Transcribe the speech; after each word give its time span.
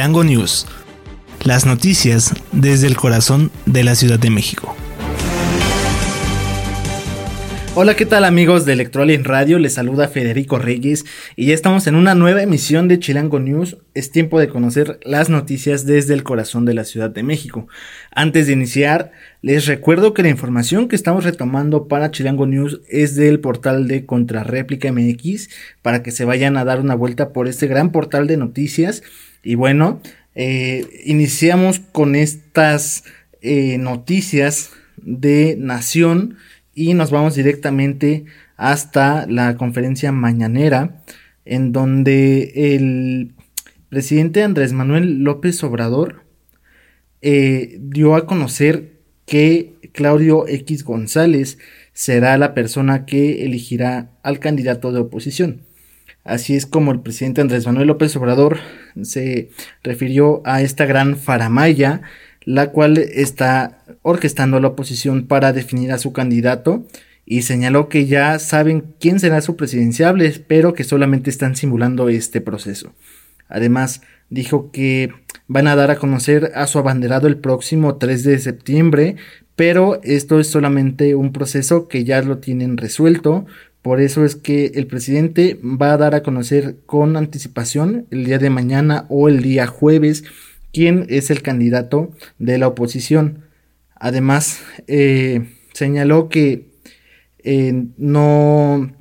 Chilango 0.00 0.24
News. 0.24 0.66
Las 1.44 1.66
noticias 1.66 2.32
desde 2.52 2.86
el 2.86 2.96
corazón 2.96 3.50
de 3.66 3.84
la 3.84 3.94
Ciudad 3.94 4.18
de 4.18 4.30
México. 4.30 4.74
Hola, 7.74 7.94
¿qué 7.94 8.06
tal 8.06 8.24
amigos 8.24 8.64
de 8.64 8.72
Electroalien 8.72 9.24
Radio? 9.24 9.58
Les 9.58 9.74
saluda 9.74 10.08
Federico 10.08 10.58
Reyes 10.58 11.04
y 11.36 11.46
ya 11.46 11.54
estamos 11.54 11.86
en 11.86 11.96
una 11.96 12.14
nueva 12.14 12.42
emisión 12.42 12.88
de 12.88 12.98
Chilango 12.98 13.40
News. 13.40 13.76
Es 13.92 14.10
tiempo 14.10 14.40
de 14.40 14.48
conocer 14.48 14.98
las 15.04 15.28
noticias 15.28 15.84
desde 15.84 16.14
el 16.14 16.22
corazón 16.22 16.64
de 16.64 16.72
la 16.72 16.84
Ciudad 16.84 17.10
de 17.10 17.22
México. 17.22 17.68
Antes 18.10 18.46
de 18.46 18.54
iniciar, 18.54 19.12
les 19.42 19.66
recuerdo 19.66 20.14
que 20.14 20.22
la 20.22 20.30
información 20.30 20.88
que 20.88 20.96
estamos 20.96 21.24
retomando 21.24 21.88
para 21.88 22.10
Chilango 22.10 22.46
News 22.46 22.80
es 22.88 23.16
del 23.16 23.40
portal 23.40 23.86
de 23.86 24.06
Contrarréplica 24.06 24.90
MX 24.90 25.50
para 25.82 26.02
que 26.02 26.10
se 26.10 26.24
vayan 26.24 26.56
a 26.56 26.64
dar 26.64 26.80
una 26.80 26.94
vuelta 26.94 27.34
por 27.34 27.48
este 27.48 27.66
gran 27.66 27.92
portal 27.92 28.26
de 28.26 28.38
noticias. 28.38 29.02
Y 29.42 29.54
bueno, 29.54 30.00
eh, 30.34 30.86
iniciamos 31.04 31.80
con 31.80 32.14
estas 32.14 33.04
eh, 33.42 33.78
noticias 33.78 34.70
de 34.96 35.56
Nación 35.58 36.36
y 36.74 36.94
nos 36.94 37.10
vamos 37.10 37.34
directamente 37.34 38.26
hasta 38.56 39.26
la 39.26 39.56
conferencia 39.56 40.12
mañanera 40.12 41.02
en 41.44 41.72
donde 41.72 42.52
el 42.74 43.32
presidente 43.88 44.42
Andrés 44.42 44.72
Manuel 44.72 45.24
López 45.24 45.62
Obrador 45.64 46.24
eh, 47.22 47.78
dio 47.80 48.14
a 48.14 48.26
conocer 48.26 49.00
que 49.26 49.74
Claudio 49.92 50.46
X 50.46 50.84
González 50.84 51.58
será 51.92 52.38
la 52.38 52.54
persona 52.54 53.04
que 53.04 53.44
elegirá 53.44 54.10
al 54.22 54.38
candidato 54.38 54.92
de 54.92 55.00
oposición. 55.00 55.62
Así 56.24 56.54
es 56.54 56.66
como 56.66 56.92
el 56.92 57.00
presidente 57.00 57.40
Andrés 57.40 57.66
Manuel 57.66 57.88
López 57.88 58.14
Obrador 58.16 58.58
se 59.02 59.50
refirió 59.82 60.42
a 60.44 60.62
esta 60.62 60.84
gran 60.84 61.16
faramaya 61.16 62.02
la 62.44 62.70
cual 62.70 62.98
está 62.98 63.82
orquestando 64.02 64.56
a 64.56 64.60
la 64.60 64.68
oposición 64.68 65.26
para 65.26 65.52
definir 65.52 65.92
a 65.92 65.98
su 65.98 66.12
candidato 66.12 66.86
y 67.26 67.42
señaló 67.42 67.88
que 67.88 68.06
ya 68.06 68.38
saben 68.38 68.94
quién 68.98 69.20
será 69.20 69.40
su 69.40 69.56
presidenciable, 69.56 70.32
pero 70.48 70.72
que 70.72 70.84
solamente 70.84 71.30
están 71.30 71.54
simulando 71.54 72.08
este 72.08 72.40
proceso. 72.40 72.92
Además, 73.48 74.02
dijo 74.30 74.70
que 74.70 75.12
van 75.46 75.66
a 75.66 75.76
dar 75.76 75.90
a 75.90 75.96
conocer 75.96 76.52
a 76.54 76.66
su 76.66 76.78
abanderado 76.78 77.28
el 77.28 77.36
próximo 77.36 77.96
3 77.96 78.24
de 78.24 78.38
septiembre, 78.38 79.16
pero 79.54 80.00
esto 80.02 80.40
es 80.40 80.46
solamente 80.46 81.14
un 81.14 81.32
proceso 81.32 81.88
que 81.88 82.04
ya 82.04 82.22
lo 82.22 82.38
tienen 82.38 82.78
resuelto, 82.78 83.46
por 83.82 84.00
eso 84.00 84.24
es 84.24 84.36
que 84.36 84.72
el 84.74 84.86
presidente 84.86 85.58
va 85.62 85.92
a 85.92 85.96
dar 85.96 86.14
a 86.14 86.22
conocer 86.22 86.76
con 86.86 87.16
anticipación 87.16 88.06
el 88.10 88.24
día 88.24 88.38
de 88.38 88.50
mañana 88.50 89.06
o 89.08 89.28
el 89.28 89.42
día 89.42 89.66
jueves 89.66 90.24
quién 90.72 91.06
es 91.08 91.30
el 91.30 91.42
candidato 91.42 92.10
de 92.38 92.58
la 92.58 92.68
oposición. 92.68 93.44
Además, 93.94 94.60
eh, 94.86 95.48
señaló 95.72 96.28
que 96.28 96.66
eh, 97.42 97.84
no 97.96 98.92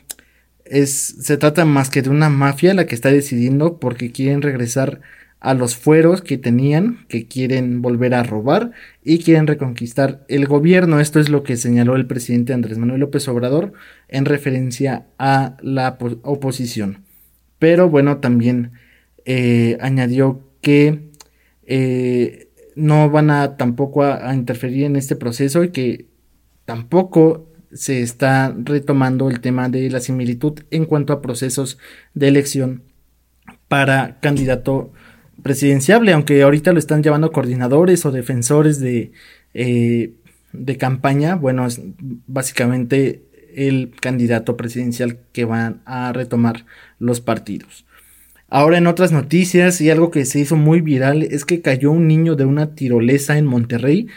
es, 0.66 1.16
se 1.22 1.38
trata 1.38 1.66
más 1.66 1.90
que 1.90 2.02
de 2.02 2.10
una 2.10 2.30
mafia 2.30 2.74
la 2.74 2.86
que 2.86 2.96
está 2.96 3.10
decidiendo 3.10 3.80
porque 3.80 4.12
quieren 4.12 4.42
regresar 4.42 5.02
a 5.40 5.54
los 5.54 5.78
fueros 5.78 6.22
que 6.22 6.38
tenían, 6.38 7.06
que 7.08 7.28
quieren 7.28 7.82
volver 7.82 8.14
a 8.14 8.24
robar 8.24 8.72
y 9.04 9.20
quieren 9.20 9.48
reconquistar 9.48 10.26
el 10.28 10.48
gobierno. 10.48 11.00
Esto 11.00 11.20
es 11.20 11.30
lo 11.30 11.44
que 11.44 11.56
señaló 11.56 11.96
el 11.96 12.08
presidente 12.08 12.54
Andrés 12.54 12.78
Manuel 12.78 13.00
López 13.00 13.28
Obrador 13.28 13.74
en 14.10 14.26
referencia 14.26 15.08
a 15.18 15.56
la 15.62 15.98
oposición. 16.24 17.06
Pero 17.58 17.90
bueno, 17.90 18.18
también 18.18 18.72
eh, 19.26 19.78
añadió 19.80 20.44
que 20.62 21.10
eh, 21.66 22.50
no 22.76 23.10
van 23.10 23.30
a 23.30 23.58
tampoco 23.58 24.04
a, 24.04 24.34
interferir 24.34 24.86
en 24.86 24.96
este 24.96 25.16
proceso 25.16 25.64
y 25.64 25.70
que 25.70 26.08
tampoco 26.66 27.50
se 27.72 28.02
está 28.02 28.56
retomando 28.58 29.30
el 29.30 29.42
tema 29.42 29.70
de 29.70 29.90
la 29.90 30.00
similitud 30.00 30.60
en 30.72 30.86
cuanto 30.86 31.14
a 31.14 31.22
procesos 31.22 31.78
de 32.14 32.28
elección 32.28 32.84
para 33.68 34.20
candidato 34.22 34.92
presidenciable, 35.42 36.14
aunque 36.14 36.42
ahorita 36.42 36.74
lo 36.74 36.80
están 36.80 37.04
llamando 37.04 37.32
coordinadores 37.32 38.06
o 38.06 38.12
defensores 38.12 38.80
de, 38.80 39.12
eh, 39.54 40.14
de 40.54 40.78
campaña, 40.78 41.36
bueno, 41.36 41.66
es 41.66 41.82
básicamente 42.28 43.24
el 43.56 43.92
candidato 44.00 44.58
presidencial 44.58 45.20
que 45.32 45.46
van 45.46 45.82
a 45.86 46.14
retomar 46.14 46.66
los 47.00 47.22
partidos. 47.22 47.86
Ahora 48.50 48.78
en 48.78 48.88
otras 48.88 49.12
noticias 49.12 49.80
y 49.80 49.90
algo 49.92 50.10
que 50.10 50.26
se 50.26 50.40
hizo 50.40 50.56
muy 50.56 50.82
viral 50.82 51.24
es 51.24 51.46
que 51.46 51.62
cayó 51.62 51.92
un 51.92 52.08
niño 52.08 52.36
de 52.36 52.46
una 52.46 52.74
tirolesa 52.74 53.38
en 53.38 53.46
Monterrey, 53.46 54.08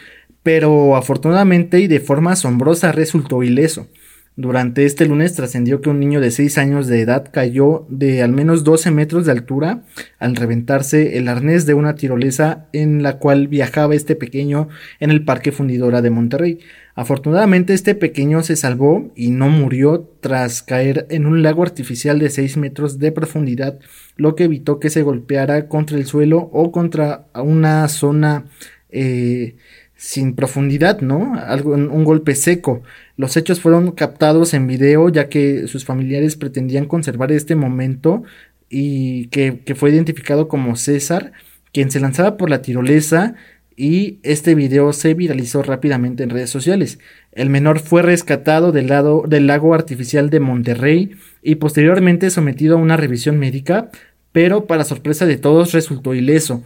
pero 0.41 0.95
afortunadamente 0.95 1.79
y 1.79 1.87
de 1.87 1.99
forma 1.99 2.31
asombrosa 2.31 2.91
resultó 2.91 3.43
ileso. 3.43 3.87
Durante 4.35 4.85
este 4.85 5.05
lunes 5.05 5.35
trascendió 5.35 5.79
que 5.79 5.91
un 5.91 5.99
niño 5.99 6.19
de 6.19 6.31
6 6.31 6.57
años 6.57 6.87
de 6.87 7.01
edad 7.01 7.29
cayó 7.31 7.85
de 7.89 8.23
al 8.23 8.31
menos 8.31 8.63
12 8.63 8.89
metros 8.89 9.25
de 9.25 9.31
altura 9.31 9.83
al 10.17 10.35
reventarse 10.35 11.19
el 11.19 11.27
arnés 11.27 11.67
de 11.67 11.75
una 11.75 11.93
tirolesa 11.93 12.65
en 12.73 13.03
la 13.03 13.19
cual 13.19 13.47
viajaba 13.47 13.93
este 13.93 14.15
pequeño 14.15 14.69
en 14.99 15.11
el 15.11 15.23
Parque 15.23 15.51
Fundidora 15.51 16.01
de 16.01 16.09
Monterrey. 16.09 16.59
Afortunadamente 16.95 17.75
este 17.75 17.93
pequeño 17.93 18.41
se 18.41 18.55
salvó 18.55 19.11
y 19.15 19.29
no 19.29 19.49
murió 19.49 20.09
tras 20.19 20.63
caer 20.63 21.05
en 21.11 21.27
un 21.27 21.43
lago 21.43 21.61
artificial 21.61 22.17
de 22.17 22.31
6 22.31 22.57
metros 22.57 22.97
de 22.97 23.11
profundidad, 23.11 23.77
lo 24.15 24.33
que 24.33 24.45
evitó 24.45 24.79
que 24.79 24.89
se 24.89 25.03
golpeara 25.03 25.67
contra 25.67 25.97
el 25.97 26.07
suelo 26.07 26.49
o 26.51 26.71
contra 26.71 27.27
una 27.35 27.87
zona 27.87 28.45
eh, 28.89 29.57
sin 30.03 30.35
profundidad, 30.35 30.99
¿no? 30.99 31.33
Algo, 31.35 31.71
un 31.75 32.03
golpe 32.03 32.35
seco. 32.35 32.83
Los 33.15 33.37
hechos 33.37 33.61
fueron 33.61 33.91
captados 33.91 34.53
en 34.53 34.67
video 34.67 35.07
ya 35.07 35.29
que 35.29 35.65
sus 35.67 35.85
familiares 35.85 36.35
pretendían 36.35 36.87
conservar 36.87 37.31
este 37.31 37.55
momento 37.55 38.23
y 38.69 39.27
que, 39.27 39.61
fue 39.75 39.91
identificado 39.91 40.49
como 40.49 40.75
César, 40.75 41.31
quien 41.71 41.89
se 41.89 42.01
lanzaba 42.01 42.35
por 42.35 42.49
la 42.49 42.61
tirolesa 42.61 43.35
y 43.77 44.19
este 44.23 44.55
video 44.55 44.91
se 44.91 45.13
viralizó 45.13 45.63
rápidamente 45.63 46.23
en 46.23 46.31
redes 46.31 46.49
sociales. 46.49 46.99
El 47.31 47.49
menor 47.49 47.79
fue 47.79 48.01
rescatado 48.01 48.73
del, 48.73 48.87
lado, 48.87 49.23
del 49.25 49.47
lago 49.47 49.73
artificial 49.73 50.29
de 50.29 50.41
Monterrey 50.41 51.11
y 51.41 51.55
posteriormente 51.55 52.29
sometido 52.29 52.75
a 52.75 52.81
una 52.81 52.97
revisión 52.97 53.39
médica, 53.39 53.89
pero 54.33 54.65
para 54.65 54.83
sorpresa 54.83 55.25
de 55.25 55.37
todos 55.37 55.71
resultó 55.71 56.13
ileso 56.13 56.61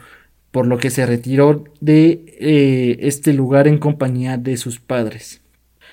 por 0.57 0.66
lo 0.66 0.79
que 0.79 0.90
se 0.90 1.06
retiró 1.06 1.66
de 1.81 2.23
eh, 2.40 2.97
este 3.01 3.31
lugar 3.31 3.68
en 3.68 3.78
compañía 3.78 4.38
de 4.38 4.57
sus 4.57 4.79
padres. 4.79 5.41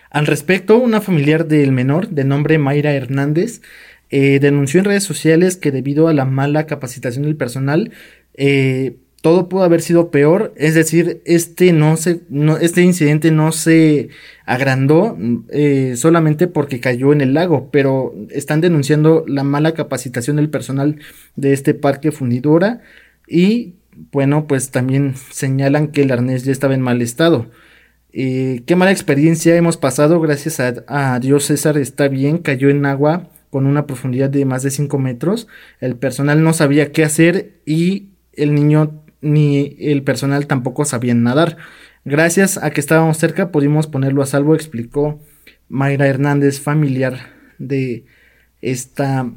Al 0.09 0.27
respecto, 0.27 0.79
una 0.79 1.03
familiar 1.03 1.47
del 1.47 1.71
menor, 1.71 2.09
de 2.09 2.25
nombre 2.25 2.57
Mayra 2.57 2.95
Hernández, 2.95 3.61
eh, 4.09 4.39
denunció 4.41 4.81
en 4.81 4.87
redes 4.87 5.05
sociales 5.05 5.59
que 5.59 5.71
debido 5.71 6.09
a 6.09 6.15
la 6.15 6.25
mala 6.25 6.65
capacitación 6.65 7.25
del 7.25 7.37
personal, 7.37 7.93
eh, 8.33 8.97
todo 9.21 9.51
pudo 9.51 9.65
haber 9.65 9.83
sido 9.83 10.11
peor, 10.11 10.55
es 10.57 10.75
decir, 10.75 11.21
este, 11.27 11.75
no 11.75 11.99
se, 11.99 12.23
este 12.63 12.81
incidente 12.81 13.31
no 13.31 13.53
se 13.53 14.09
agrandó 14.47 15.19
solamente 15.95 16.47
porque 16.47 16.81
cayó 16.81 17.13
en 17.13 17.21
el 17.21 17.35
lago, 17.35 17.69
pero 17.71 18.15
están 18.31 18.63
denunciando 18.63 19.27
la 19.29 19.45
mala 19.45 19.73
capacitación 19.73 20.37
del 20.37 20.49
personal 20.49 20.97
de 21.37 21.53
este 21.53 21.75
parque 21.75 22.13
fundidora 22.13 22.81
y 23.29 23.75
bueno, 24.13 24.47
pues 24.47 24.71
también 24.71 25.15
señalan 25.31 25.89
que 25.89 26.03
el 26.03 26.13
arnés 26.13 26.45
ya 26.45 26.53
estaba 26.53 26.75
en 26.75 26.81
mal 26.81 27.03
estado. 27.03 27.51
Eh, 28.13 28.63
qué 28.67 28.77
mala 28.77 28.93
experiencia 28.93 29.57
hemos 29.57 29.77
pasado, 29.77 30.21
gracias 30.21 30.61
a, 30.61 31.19
Dios 31.19 31.47
César 31.47 31.77
está 31.79 32.07
bien, 32.07 32.39
cayó 32.39 32.71
en 32.71 32.87
agua 32.87 33.29
con 33.51 33.67
una 33.67 33.87
profundidad 33.87 34.31
de 34.31 34.45
más 34.45 34.63
de 34.63 34.71
5 34.71 34.99
metros, 34.99 35.49
el 35.81 35.97
personal 35.97 36.43
no 36.43 36.53
sabía 36.53 36.93
qué 36.93 37.05
hacer 37.05 37.61
y 37.67 38.11
el 38.33 38.55
niño 38.55 39.03
ni 39.21 39.77
el 39.81 40.03
personal 40.03 40.47
tampoco 40.47 40.85
sabían 40.85 41.23
nadar. 41.25 41.57
Gracias 42.05 42.59
a 42.59 42.71
que 42.71 42.81
estábamos 42.81 43.17
cerca 43.17 43.51
pudimos 43.51 43.87
ponerlo 43.87 44.23
a 44.23 44.27
salvo, 44.27 44.55
explicó 44.55 45.21
Mayra 45.69 46.07
Hernández, 46.07 46.61
familiar 46.61 47.33
de 47.59 48.05
esta, 48.61 49.29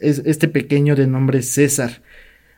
este 0.00 0.48
pequeño 0.48 0.96
de 0.96 1.06
nombre 1.06 1.42
César. 1.42 2.02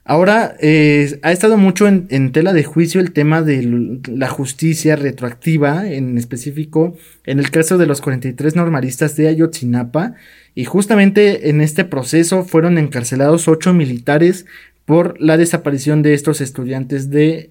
Ahora, 0.09 0.57
eh, 0.61 1.19
ha 1.23 1.33
estado 1.33 1.57
mucho 1.57 1.89
en, 1.89 2.31
tela 2.31 2.53
de 2.53 2.63
juicio 2.63 3.01
el 3.01 3.11
tema 3.11 3.43
de 3.43 3.99
la 4.07 4.29
justicia 4.29 4.95
retroactiva, 4.95 5.91
en 5.91 6.17
específico 6.17 6.97
en 7.25 7.41
el 7.41 7.51
caso 7.51 7.77
de 7.77 7.87
los 7.87 8.01
43 8.01 8.55
normalistas 8.55 9.17
de 9.17 9.27
Ayotzinapa, 9.27 10.15
y 10.55 10.65
justamente 10.65 11.51
en 11.51 11.61
este 11.61 11.85
proceso 11.85 12.45
fueron 12.45 12.79
encarcelados 12.79 13.49
ocho 13.49 13.75
militares 13.75 14.47
por 14.85 15.21
la 15.21 15.37
desaparición 15.37 16.03
de 16.03 16.15
estos 16.15 16.41
estudiantes 16.41 17.11
de 17.11 17.51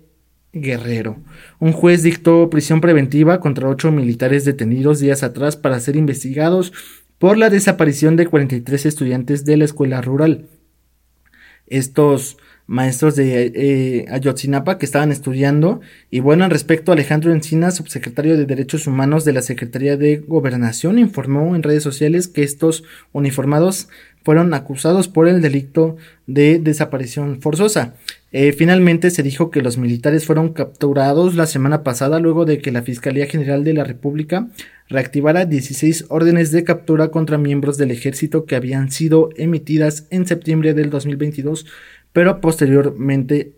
Guerrero. 0.54 1.18
Un 1.60 1.74
juez 1.74 2.04
dictó 2.04 2.50
prisión 2.50 2.80
preventiva 2.80 3.42
contra 3.42 3.68
ocho 3.68 3.92
militares 3.92 4.46
detenidos 4.46 5.02
días 5.02 5.24
atrás 5.24 5.58
para 5.58 5.82
ser 5.82 5.98
investigados 5.98 6.72
por 7.20 7.38
la 7.38 7.50
desaparición 7.50 8.16
de 8.16 8.28
43 8.28 8.86
estudiantes 8.86 9.44
de 9.44 9.58
la 9.58 9.66
escuela 9.66 10.00
rural. 10.00 10.48
Estos 11.68 12.38
maestros 12.68 13.16
de 13.16 13.52
eh, 13.56 14.06
Ayotzinapa 14.10 14.78
que 14.78 14.86
estaban 14.86 15.12
estudiando. 15.12 15.82
Y 16.10 16.20
bueno, 16.20 16.48
respecto 16.50 16.92
a 16.92 16.96
Alejandro 16.96 17.32
Encina, 17.32 17.72
subsecretario 17.72 18.38
de 18.38 18.46
Derechos 18.46 18.88
Humanos 18.88 19.26
de 19.26 19.34
la 19.34 19.42
Secretaría 19.42 19.98
de 19.98 20.18
Gobernación, 20.18 21.00
informó 21.00 21.56
en 21.56 21.64
redes 21.64 21.84
sociales 21.84 22.28
que 22.28 22.44
estos 22.44 22.84
uniformados 23.12 23.90
fueron 24.24 24.56
acusados 24.56 25.08
por 25.08 25.28
el 25.28 25.40
delito 25.40 25.98
de 26.26 26.58
desaparición 26.58 27.42
forzosa. 27.42 27.94
Eh, 28.32 28.54
finalmente 28.54 29.12
se 29.12 29.22
dijo 29.22 29.52
que 29.52 29.62
los 29.62 29.78
militares 29.78 30.26
fueron 30.26 30.52
capturados 30.52 31.36
la 31.36 31.46
semana 31.46 31.84
pasada 31.84 32.20
luego 32.20 32.44
de 32.44 32.58
que 32.58 32.72
la 32.72 32.82
Fiscalía 32.82 33.28
General 33.28 33.64
de 33.64 33.74
la 33.74 33.84
República 33.84 34.48
reactivara 34.90 35.46
16 35.46 36.06
órdenes 36.10 36.52
de 36.52 36.64
captura 36.64 37.10
contra 37.10 37.38
miembros 37.38 37.78
del 37.78 37.92
ejército 37.92 38.46
que 38.46 38.56
habían 38.56 38.92
sido 38.92 39.30
emitidas 39.38 40.08
en 40.10 40.26
septiembre 40.26 40.74
del 40.74 40.90
2022 40.90 41.68
pero 42.16 42.40
posteriormente 42.40 43.52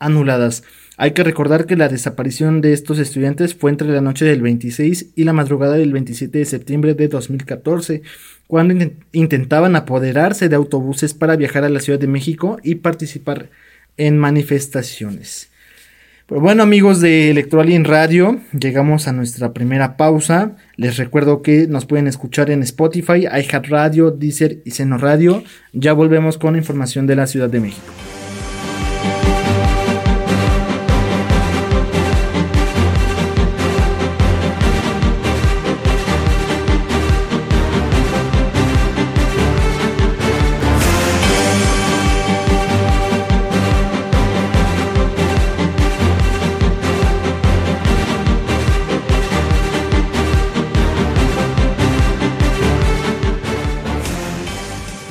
anuladas. 0.00 0.64
Hay 0.96 1.12
que 1.12 1.22
recordar 1.22 1.66
que 1.66 1.76
la 1.76 1.86
desaparición 1.86 2.60
de 2.60 2.72
estos 2.72 2.98
estudiantes 2.98 3.54
fue 3.54 3.70
entre 3.70 3.86
la 3.86 4.00
noche 4.00 4.24
del 4.24 4.42
26 4.42 5.10
y 5.14 5.22
la 5.22 5.32
madrugada 5.32 5.74
del 5.74 5.92
27 5.92 6.36
de 6.36 6.44
septiembre 6.44 6.94
de 6.94 7.06
2014, 7.06 8.02
cuando 8.48 8.74
intentaban 9.12 9.76
apoderarse 9.76 10.48
de 10.48 10.56
autobuses 10.56 11.14
para 11.14 11.36
viajar 11.36 11.62
a 11.62 11.68
la 11.68 11.78
Ciudad 11.78 12.00
de 12.00 12.08
México 12.08 12.58
y 12.64 12.74
participar 12.74 13.50
en 13.96 14.18
manifestaciones. 14.18 15.49
Pues 16.30 16.40
bueno 16.40 16.62
amigos 16.62 17.00
de 17.00 17.28
Electroalien 17.28 17.84
Radio, 17.84 18.38
llegamos 18.56 19.08
a 19.08 19.12
nuestra 19.12 19.52
primera 19.52 19.96
pausa. 19.96 20.52
Les 20.76 20.96
recuerdo 20.96 21.42
que 21.42 21.66
nos 21.66 21.86
pueden 21.86 22.06
escuchar 22.06 22.50
en 22.50 22.62
Spotify, 22.62 23.26
iHeartRadio, 23.26 24.12
Deezer 24.12 24.58
y 24.64 24.70
Seno 24.70 24.96
Radio. 24.96 25.42
Ya 25.72 25.92
volvemos 25.92 26.38
con 26.38 26.54
información 26.54 27.08
de 27.08 27.16
la 27.16 27.26
Ciudad 27.26 27.50
de 27.50 27.58
México. 27.58 27.92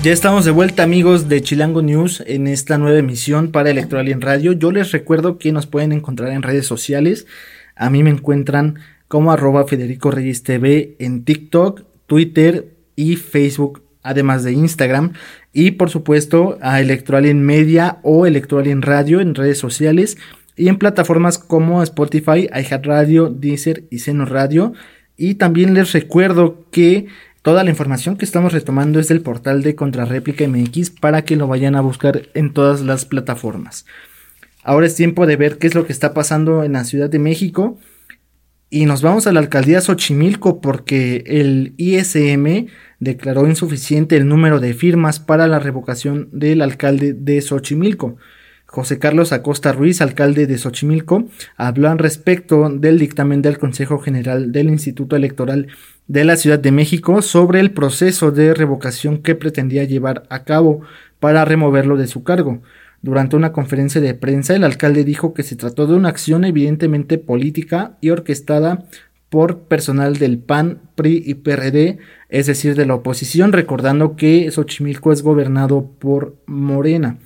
Ya 0.01 0.13
estamos 0.13 0.45
de 0.45 0.51
vuelta 0.51 0.83
amigos 0.83 1.27
de 1.27 1.41
Chilango 1.41 1.81
News 1.81 2.23
en 2.25 2.47
esta 2.47 2.77
nueva 2.77 2.99
emisión 2.99 3.51
para 3.51 3.69
Electoral 3.69 4.21
Radio. 4.21 4.53
Yo 4.53 4.71
les 4.71 4.93
recuerdo 4.93 5.37
que 5.37 5.51
nos 5.51 5.67
pueden 5.67 5.91
encontrar 5.91 6.31
en 6.31 6.41
redes 6.41 6.65
sociales. 6.65 7.27
A 7.75 7.89
mí 7.89 8.01
me 8.01 8.09
encuentran 8.09 8.79
como 9.09 9.33
arroba 9.33 9.67
Federico 9.67 10.09
Reyes 10.09 10.43
TV 10.43 10.95
en 10.99 11.25
TikTok, 11.25 11.83
Twitter 12.07 12.77
y 12.95 13.17
Facebook, 13.17 13.83
además 14.01 14.45
de 14.45 14.53
Instagram. 14.53 15.11
Y 15.51 15.71
por 15.71 15.89
supuesto 15.89 16.57
a 16.61 16.79
Electoral 16.79 17.35
Media 17.35 17.97
o 18.01 18.25
Electoral 18.25 18.81
Radio 18.81 19.19
en 19.19 19.35
redes 19.35 19.57
sociales 19.57 20.17
y 20.55 20.69
en 20.69 20.77
plataformas 20.77 21.37
como 21.37 21.83
Spotify, 21.83 22.47
iHeartRadio, 22.53 23.27
Deezer 23.27 23.83
y 23.89 23.99
Seno 23.99 24.23
Radio. 24.23 24.71
Y 25.17 25.35
también 25.35 25.73
les 25.73 25.91
recuerdo 25.91 26.63
que 26.71 27.07
Toda 27.49 27.63
la 27.63 27.71
información 27.71 28.15
que 28.15 28.25
estamos 28.25 28.53
retomando 28.53 28.99
es 28.99 29.07
del 29.07 29.21
portal 29.21 29.63
de 29.63 29.73
Contrarréplica 29.73 30.47
MX 30.47 30.91
para 30.91 31.23
que 31.23 31.35
lo 31.35 31.47
vayan 31.47 31.75
a 31.75 31.81
buscar 31.81 32.29
en 32.35 32.53
todas 32.53 32.81
las 32.81 33.05
plataformas. 33.05 33.87
Ahora 34.63 34.85
es 34.85 34.93
tiempo 34.93 35.25
de 35.25 35.35
ver 35.35 35.57
qué 35.57 35.65
es 35.65 35.73
lo 35.73 35.87
que 35.87 35.91
está 35.91 36.13
pasando 36.13 36.63
en 36.63 36.73
la 36.73 36.83
Ciudad 36.83 37.09
de 37.09 37.17
México. 37.17 37.79
Y 38.69 38.85
nos 38.85 39.01
vamos 39.01 39.25
a 39.25 39.31
la 39.31 39.39
alcaldía 39.39 39.81
Xochimilco 39.81 40.61
porque 40.61 41.23
el 41.25 41.73
ISM 41.77 42.67
declaró 42.99 43.47
insuficiente 43.47 44.15
el 44.15 44.27
número 44.27 44.59
de 44.59 44.75
firmas 44.75 45.19
para 45.19 45.47
la 45.47 45.57
revocación 45.57 46.29
del 46.31 46.61
alcalde 46.61 47.13
de 47.13 47.41
Xochimilco. 47.41 48.17
José 48.71 48.99
Carlos 48.99 49.33
Acosta 49.33 49.71
Ruiz, 49.71 49.99
alcalde 49.99 50.45
de 50.45 50.59
Xochimilco, 50.59 51.25
habló 51.57 51.89
al 51.89 51.97
respecto 51.97 52.69
del 52.69 52.99
dictamen 52.99 53.41
del 53.41 53.57
Consejo 53.57 53.97
General 53.97 54.51
del 54.51 54.69
Instituto 54.69 55.15
Electoral 55.15 55.69
de 56.07 56.23
la 56.23 56.37
Ciudad 56.37 56.59
de 56.59 56.71
México 56.71 57.23
sobre 57.23 57.61
el 57.61 57.71
proceso 57.71 58.29
de 58.29 58.53
revocación 58.53 59.23
que 59.23 59.33
pretendía 59.33 59.85
llevar 59.85 60.23
a 60.29 60.43
cabo 60.43 60.81
para 61.19 61.45
removerlo 61.45 61.97
de 61.97 62.05
su 62.05 62.23
cargo. 62.23 62.61
Durante 63.01 63.35
una 63.35 63.53
conferencia 63.53 64.01
de 64.01 64.13
prensa, 64.13 64.55
el 64.55 64.63
alcalde 64.63 65.03
dijo 65.03 65.33
que 65.33 65.41
se 65.41 65.55
trató 65.55 65.87
de 65.87 65.95
una 65.95 66.09
acción 66.09 66.45
evidentemente 66.45 67.17
política 67.17 67.97
y 68.01 68.11
orquestada 68.11 68.85
por 69.29 69.61
personal 69.61 70.17
del 70.17 70.37
PAN, 70.37 70.79
PRI 70.93 71.23
y 71.25 71.33
PRD, 71.35 71.97
es 72.29 72.45
decir, 72.45 72.75
de 72.75 72.85
la 72.85 72.95
oposición, 72.95 73.51
recordando 73.51 74.15
que 74.15 74.51
Xochimilco 74.51 75.11
es 75.11 75.23
gobernado 75.23 75.89
por 75.99 76.35
Morena. 76.45 77.17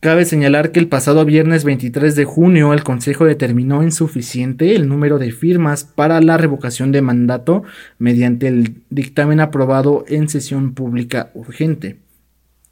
Cabe 0.00 0.24
señalar 0.24 0.70
que 0.70 0.78
el 0.78 0.86
pasado 0.86 1.24
viernes 1.24 1.64
23 1.64 2.14
de 2.14 2.24
junio 2.24 2.72
el 2.72 2.84
Consejo 2.84 3.24
determinó 3.24 3.82
insuficiente 3.82 4.76
el 4.76 4.88
número 4.88 5.18
de 5.18 5.32
firmas 5.32 5.82
para 5.82 6.20
la 6.20 6.36
revocación 6.36 6.92
de 6.92 7.02
mandato 7.02 7.64
mediante 7.98 8.46
el 8.46 8.76
dictamen 8.90 9.40
aprobado 9.40 10.04
en 10.06 10.28
sesión 10.28 10.74
pública 10.74 11.32
urgente. 11.34 11.98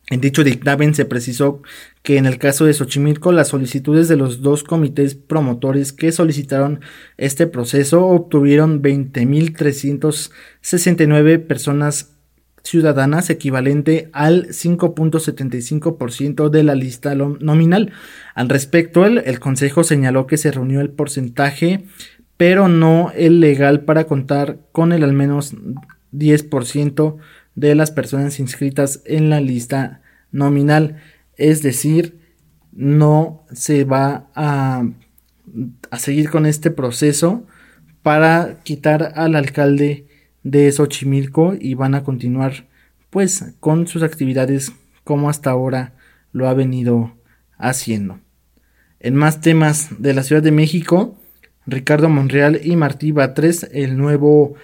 En 0.08 0.20
dicho 0.20 0.44
dictamen 0.44 0.94
se 0.94 1.04
precisó 1.04 1.62
que 2.04 2.16
en 2.16 2.26
el 2.26 2.38
caso 2.38 2.64
de 2.64 2.74
Xochimilco 2.74 3.32
las 3.32 3.48
solicitudes 3.48 4.06
de 4.06 4.14
los 4.14 4.40
dos 4.40 4.62
comités 4.62 5.16
promotores 5.16 5.92
que 5.92 6.12
solicitaron 6.12 6.78
este 7.16 7.48
proceso 7.48 8.06
obtuvieron 8.06 8.82
20.369 8.82 11.44
personas 11.44 12.15
ciudadanas 12.66 13.30
equivalente 13.30 14.10
al 14.12 14.48
5.75% 14.48 16.50
de 16.50 16.62
la 16.62 16.74
lista 16.74 17.14
nominal. 17.14 17.92
Al 18.34 18.48
respecto, 18.48 19.06
el, 19.06 19.18
el 19.18 19.40
Consejo 19.40 19.84
señaló 19.84 20.26
que 20.26 20.36
se 20.36 20.50
reunió 20.50 20.80
el 20.80 20.90
porcentaje, 20.90 21.84
pero 22.36 22.68
no 22.68 23.12
el 23.14 23.40
legal 23.40 23.82
para 23.82 24.04
contar 24.04 24.58
con 24.72 24.92
el 24.92 25.04
al 25.04 25.12
menos 25.12 25.54
10% 26.12 27.16
de 27.54 27.74
las 27.74 27.90
personas 27.90 28.38
inscritas 28.40 29.02
en 29.04 29.30
la 29.30 29.40
lista 29.40 30.02
nominal. 30.30 30.96
Es 31.36 31.62
decir, 31.62 32.20
no 32.72 33.44
se 33.52 33.84
va 33.84 34.28
a, 34.34 34.86
a 35.90 35.98
seguir 35.98 36.30
con 36.30 36.46
este 36.46 36.70
proceso 36.70 37.46
para 38.02 38.58
quitar 38.62 39.12
al 39.16 39.34
alcalde 39.34 40.05
de 40.46 40.70
Xochimilco 40.70 41.56
y 41.58 41.74
van 41.74 41.96
a 41.96 42.04
continuar 42.04 42.68
pues 43.10 43.54
con 43.58 43.88
sus 43.88 44.04
actividades 44.04 44.72
como 45.02 45.28
hasta 45.28 45.50
ahora 45.50 45.94
lo 46.32 46.48
ha 46.48 46.54
venido 46.54 47.16
haciendo. 47.58 48.20
En 49.00 49.16
más 49.16 49.40
temas 49.40 49.88
de 49.98 50.14
la 50.14 50.22
Ciudad 50.22 50.42
de 50.42 50.52
México, 50.52 51.18
Ricardo 51.66 52.08
Monreal 52.08 52.60
y 52.62 52.76
Martí 52.76 53.10
Batres, 53.10 53.68
el 53.72 53.96
nuevo 53.96 54.54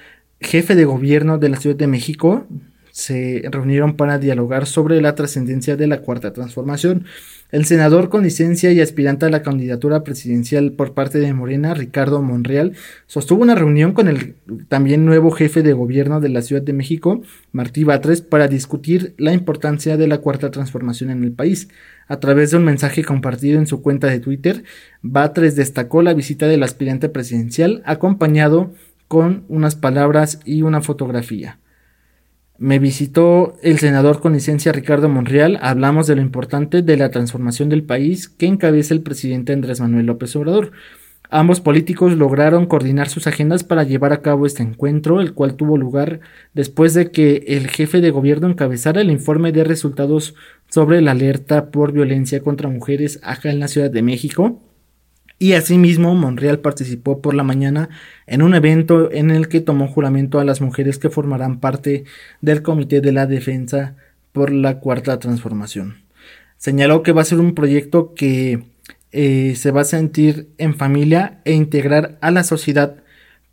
jefe 0.40 0.76
de 0.76 0.84
gobierno 0.84 1.38
de 1.38 1.48
la 1.48 1.56
Ciudad 1.56 1.76
de 1.76 1.88
México, 1.88 2.46
se 2.92 3.42
reunieron 3.50 3.96
para 3.96 4.18
dialogar 4.18 4.66
sobre 4.66 5.00
la 5.00 5.14
trascendencia 5.14 5.76
de 5.76 5.86
la 5.86 6.02
cuarta 6.02 6.32
transformación. 6.32 7.06
El 7.50 7.64
senador 7.64 8.08
con 8.08 8.22
licencia 8.22 8.70
y 8.72 8.80
aspirante 8.80 9.26
a 9.26 9.30
la 9.30 9.42
candidatura 9.42 10.04
presidencial 10.04 10.72
por 10.72 10.94
parte 10.94 11.18
de 11.18 11.32
Morena, 11.32 11.74
Ricardo 11.74 12.22
Monreal, 12.22 12.72
sostuvo 13.06 13.42
una 13.42 13.54
reunión 13.54 13.92
con 13.92 14.08
el 14.08 14.36
también 14.68 15.04
nuevo 15.04 15.30
jefe 15.30 15.62
de 15.62 15.72
gobierno 15.72 16.20
de 16.20 16.28
la 16.28 16.42
Ciudad 16.42 16.62
de 16.62 16.72
México, 16.72 17.22
Martí 17.50 17.84
Batres, 17.84 18.22
para 18.22 18.46
discutir 18.48 19.14
la 19.18 19.32
importancia 19.32 19.96
de 19.96 20.06
la 20.06 20.18
cuarta 20.18 20.50
transformación 20.50 21.10
en 21.10 21.24
el 21.24 21.32
país. 21.32 21.68
A 22.08 22.20
través 22.20 22.50
de 22.50 22.58
un 22.58 22.64
mensaje 22.64 23.04
compartido 23.04 23.58
en 23.58 23.66
su 23.66 23.80
cuenta 23.80 24.06
de 24.06 24.20
Twitter, 24.20 24.64
Batres 25.00 25.56
destacó 25.56 26.02
la 26.02 26.14
visita 26.14 26.46
del 26.46 26.62
aspirante 26.62 27.08
presidencial 27.08 27.82
acompañado 27.86 28.74
con 29.08 29.44
unas 29.48 29.76
palabras 29.76 30.40
y 30.44 30.62
una 30.62 30.80
fotografía. 30.80 31.58
Me 32.62 32.78
visitó 32.78 33.56
el 33.64 33.80
senador 33.80 34.20
con 34.20 34.34
licencia 34.34 34.70
Ricardo 34.70 35.08
Monreal. 35.08 35.58
Hablamos 35.62 36.06
de 36.06 36.14
lo 36.14 36.22
importante 36.22 36.82
de 36.82 36.96
la 36.96 37.10
transformación 37.10 37.68
del 37.68 37.82
país 37.82 38.28
que 38.28 38.46
encabeza 38.46 38.94
el 38.94 39.02
presidente 39.02 39.52
Andrés 39.52 39.80
Manuel 39.80 40.06
López 40.06 40.36
Obrador. 40.36 40.70
Ambos 41.28 41.60
políticos 41.60 42.16
lograron 42.16 42.66
coordinar 42.66 43.08
sus 43.08 43.26
agendas 43.26 43.64
para 43.64 43.82
llevar 43.82 44.12
a 44.12 44.22
cabo 44.22 44.46
este 44.46 44.62
encuentro, 44.62 45.20
el 45.20 45.34
cual 45.34 45.56
tuvo 45.56 45.76
lugar 45.76 46.20
después 46.54 46.94
de 46.94 47.10
que 47.10 47.42
el 47.48 47.66
jefe 47.66 48.00
de 48.00 48.12
gobierno 48.12 48.46
encabezara 48.46 49.00
el 49.00 49.10
informe 49.10 49.50
de 49.50 49.64
resultados 49.64 50.36
sobre 50.68 51.00
la 51.00 51.10
alerta 51.10 51.72
por 51.72 51.90
violencia 51.90 52.44
contra 52.44 52.68
mujeres 52.68 53.18
acá 53.24 53.50
en 53.50 53.58
la 53.58 53.66
Ciudad 53.66 53.90
de 53.90 54.02
México 54.02 54.60
y 55.42 55.54
asimismo, 55.54 56.14
Monreal 56.14 56.60
participó 56.60 57.20
por 57.20 57.34
la 57.34 57.42
mañana 57.42 57.88
en 58.28 58.42
un 58.42 58.54
evento 58.54 59.10
en 59.10 59.32
el 59.32 59.48
que 59.48 59.60
tomó 59.60 59.88
juramento 59.88 60.38
a 60.38 60.44
las 60.44 60.60
mujeres 60.60 60.98
que 61.00 61.10
formarán 61.10 61.58
parte 61.58 62.04
del 62.40 62.62
Comité 62.62 63.00
de 63.00 63.10
la 63.10 63.26
Defensa 63.26 63.96
por 64.30 64.52
la 64.52 64.78
Cuarta 64.78 65.18
Transformación. 65.18 66.04
Señaló 66.58 67.02
que 67.02 67.10
va 67.10 67.22
a 67.22 67.24
ser 67.24 67.40
un 67.40 67.56
proyecto 67.56 68.14
que 68.14 68.62
eh, 69.10 69.54
se 69.56 69.72
va 69.72 69.80
a 69.80 69.84
sentir 69.84 70.46
en 70.58 70.76
familia 70.76 71.40
e 71.44 71.54
integrar 71.54 72.18
a 72.20 72.30
la 72.30 72.44
sociedad 72.44 73.02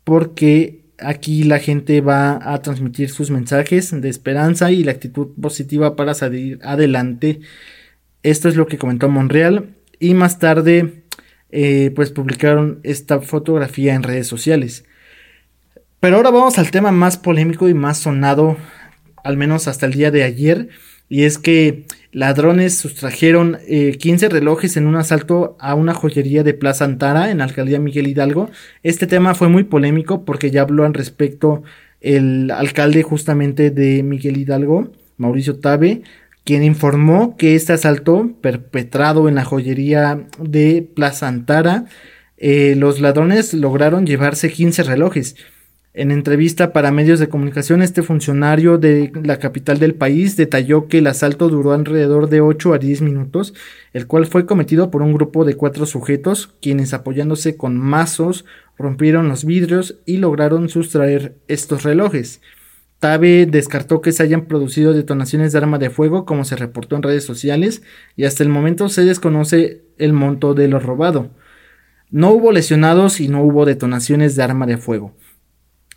porque 0.04 0.82
aquí 1.00 1.42
la 1.42 1.58
gente 1.58 2.02
va 2.02 2.38
a 2.40 2.62
transmitir 2.62 3.10
sus 3.10 3.32
mensajes 3.32 4.00
de 4.00 4.08
esperanza 4.08 4.70
y 4.70 4.84
la 4.84 4.92
actitud 4.92 5.30
positiva 5.42 5.96
para 5.96 6.14
salir 6.14 6.60
adelante. 6.62 7.40
Esto 8.22 8.48
es 8.48 8.54
lo 8.54 8.68
que 8.68 8.78
comentó 8.78 9.08
Monreal 9.08 9.70
y 9.98 10.14
más 10.14 10.38
tarde 10.38 10.99
eh, 11.52 11.92
pues 11.94 12.10
publicaron 12.10 12.80
esta 12.82 13.20
fotografía 13.20 13.94
en 13.94 14.02
redes 14.02 14.26
sociales. 14.26 14.84
Pero 16.00 16.16
ahora 16.16 16.30
vamos 16.30 16.58
al 16.58 16.70
tema 16.70 16.92
más 16.92 17.18
polémico 17.18 17.68
y 17.68 17.74
más 17.74 17.98
sonado, 17.98 18.56
al 19.22 19.36
menos 19.36 19.68
hasta 19.68 19.86
el 19.86 19.92
día 19.92 20.10
de 20.10 20.22
ayer, 20.22 20.68
y 21.08 21.24
es 21.24 21.38
que 21.38 21.84
ladrones 22.12 22.78
sustrajeron 22.78 23.58
15 23.66 24.26
eh, 24.26 24.28
relojes 24.28 24.76
en 24.76 24.86
un 24.86 24.96
asalto 24.96 25.56
a 25.60 25.74
una 25.74 25.92
joyería 25.92 26.42
de 26.42 26.54
Plaza 26.54 26.84
Antara 26.84 27.30
en 27.30 27.38
la 27.38 27.44
alcaldía 27.44 27.80
Miguel 27.80 28.06
Hidalgo. 28.06 28.48
Este 28.82 29.06
tema 29.06 29.34
fue 29.34 29.48
muy 29.48 29.64
polémico 29.64 30.24
porque 30.24 30.50
ya 30.50 30.62
habló 30.62 30.84
al 30.84 30.94
respecto 30.94 31.62
el 32.00 32.50
alcalde 32.50 33.02
justamente 33.02 33.70
de 33.70 34.02
Miguel 34.02 34.38
Hidalgo, 34.38 34.92
Mauricio 35.18 35.58
Tabe, 35.58 36.02
quien 36.50 36.64
informó 36.64 37.36
que 37.36 37.54
este 37.54 37.74
asalto 37.74 38.32
perpetrado 38.40 39.28
en 39.28 39.36
la 39.36 39.44
joyería 39.44 40.26
de 40.40 40.84
Plaza 40.96 41.28
Antara, 41.28 41.84
eh, 42.38 42.74
los 42.76 43.00
ladrones 43.00 43.54
lograron 43.54 44.04
llevarse 44.04 44.50
15 44.50 44.82
relojes. 44.82 45.36
En 45.94 46.10
entrevista 46.10 46.72
para 46.72 46.90
medios 46.90 47.20
de 47.20 47.28
comunicación, 47.28 47.82
este 47.82 48.02
funcionario 48.02 48.78
de 48.78 49.12
la 49.22 49.38
capital 49.38 49.78
del 49.78 49.94
país 49.94 50.34
detalló 50.34 50.88
que 50.88 50.98
el 50.98 51.06
asalto 51.06 51.48
duró 51.50 51.70
alrededor 51.70 52.28
de 52.28 52.40
8 52.40 52.74
a 52.74 52.78
10 52.78 53.02
minutos, 53.02 53.54
el 53.92 54.08
cual 54.08 54.26
fue 54.26 54.44
cometido 54.44 54.90
por 54.90 55.02
un 55.02 55.12
grupo 55.12 55.44
de 55.44 55.54
cuatro 55.54 55.86
sujetos, 55.86 56.52
quienes 56.60 56.92
apoyándose 56.92 57.56
con 57.56 57.78
mazos 57.78 58.44
rompieron 58.76 59.28
los 59.28 59.44
vidrios 59.44 60.00
y 60.04 60.16
lograron 60.16 60.68
sustraer 60.68 61.36
estos 61.46 61.84
relojes. 61.84 62.40
Tabe 63.00 63.46
descartó 63.46 64.02
que 64.02 64.12
se 64.12 64.22
hayan 64.22 64.44
producido 64.44 64.92
detonaciones 64.92 65.52
de 65.52 65.58
arma 65.58 65.78
de 65.78 65.88
fuego 65.88 66.26
como 66.26 66.44
se 66.44 66.54
reportó 66.54 66.96
en 66.96 67.02
redes 67.02 67.24
sociales 67.24 67.82
y 68.14 68.24
hasta 68.24 68.42
el 68.42 68.50
momento 68.50 68.90
se 68.90 69.04
desconoce 69.04 69.82
el 69.96 70.12
monto 70.12 70.52
de 70.52 70.68
lo 70.68 70.78
robado. 70.78 71.30
No 72.10 72.30
hubo 72.30 72.52
lesionados 72.52 73.20
y 73.20 73.28
no 73.28 73.42
hubo 73.42 73.64
detonaciones 73.64 74.36
de 74.36 74.42
arma 74.42 74.66
de 74.66 74.76
fuego. 74.76 75.14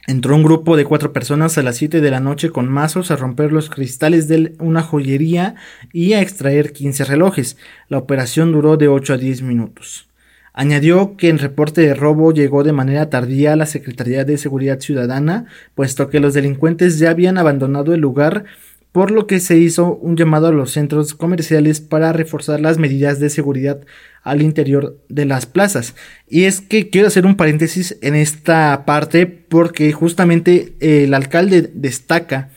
Entró 0.08 0.36
un 0.36 0.44
grupo 0.44 0.78
de 0.78 0.86
cuatro 0.86 1.12
personas 1.12 1.58
a 1.58 1.64
las 1.64 1.76
7 1.78 2.00
de 2.00 2.12
la 2.12 2.22
noche 2.22 2.52
con 2.52 2.70
mazos 2.70 3.12
a 3.12 3.18
romper 3.18 3.52
los 3.52 3.70
cristales 3.70 4.30
de 4.30 4.54
una 4.60 4.82
joyería 4.82 5.56
y 5.92 6.14
a 6.14 6.22
extraer 6.22 6.72
15 6.72 7.04
relojes. 7.04 7.58
La 7.90 7.98
operación 7.98 8.54
duró 8.54 8.78
de 8.78 8.88
8 8.88 9.14
a 9.14 9.18
10 9.18 9.42
minutos. 9.42 10.10
Añadió 10.54 11.18
que 11.18 11.30
el 11.30 11.40
reporte 11.40 11.82
de 11.82 11.96
robo 11.96 12.32
llegó 12.32 12.64
de 12.64 12.72
manera 12.74 13.10
tardía 13.10 13.54
a 13.54 13.56
la 13.56 13.66
Secretaría 13.66 14.24
de 14.24 14.38
Seguridad 14.38 14.80
Ciudadana, 14.80 15.46
puesto 15.76 16.10
que 16.10 16.20
los 16.20 16.34
delincuentes 16.34 17.00
ya 17.00 17.10
habían 17.10 17.38
abandonado 17.38 17.94
el 17.94 18.02
lugar 18.02 18.46
por 18.94 19.10
lo 19.10 19.26
que 19.26 19.40
se 19.40 19.58
hizo 19.58 19.96
un 19.96 20.16
llamado 20.16 20.48
a 20.48 20.52
los 20.52 20.72
centros 20.72 21.16
comerciales 21.16 21.82
para 21.82 22.14
reforzar 22.14 22.62
las 22.62 22.78
medidas 22.78 23.20
de 23.20 23.32
seguridad 23.32 23.82
al 24.22 24.44
interior 24.44 25.00
de 25.10 25.26
las 25.26 25.48
plazas. 25.48 25.96
Y 26.30 26.44
es 26.44 26.62
que 26.62 26.92
quiero 26.92 27.08
hacer 27.08 27.26
un 27.26 27.36
paréntesis 27.36 27.98
en 28.02 28.14
esta 28.14 28.86
parte 28.86 29.26
porque 29.26 29.92
justamente 29.92 30.76
el 30.80 31.16
alcalde 31.16 31.72
destaca 31.74 32.52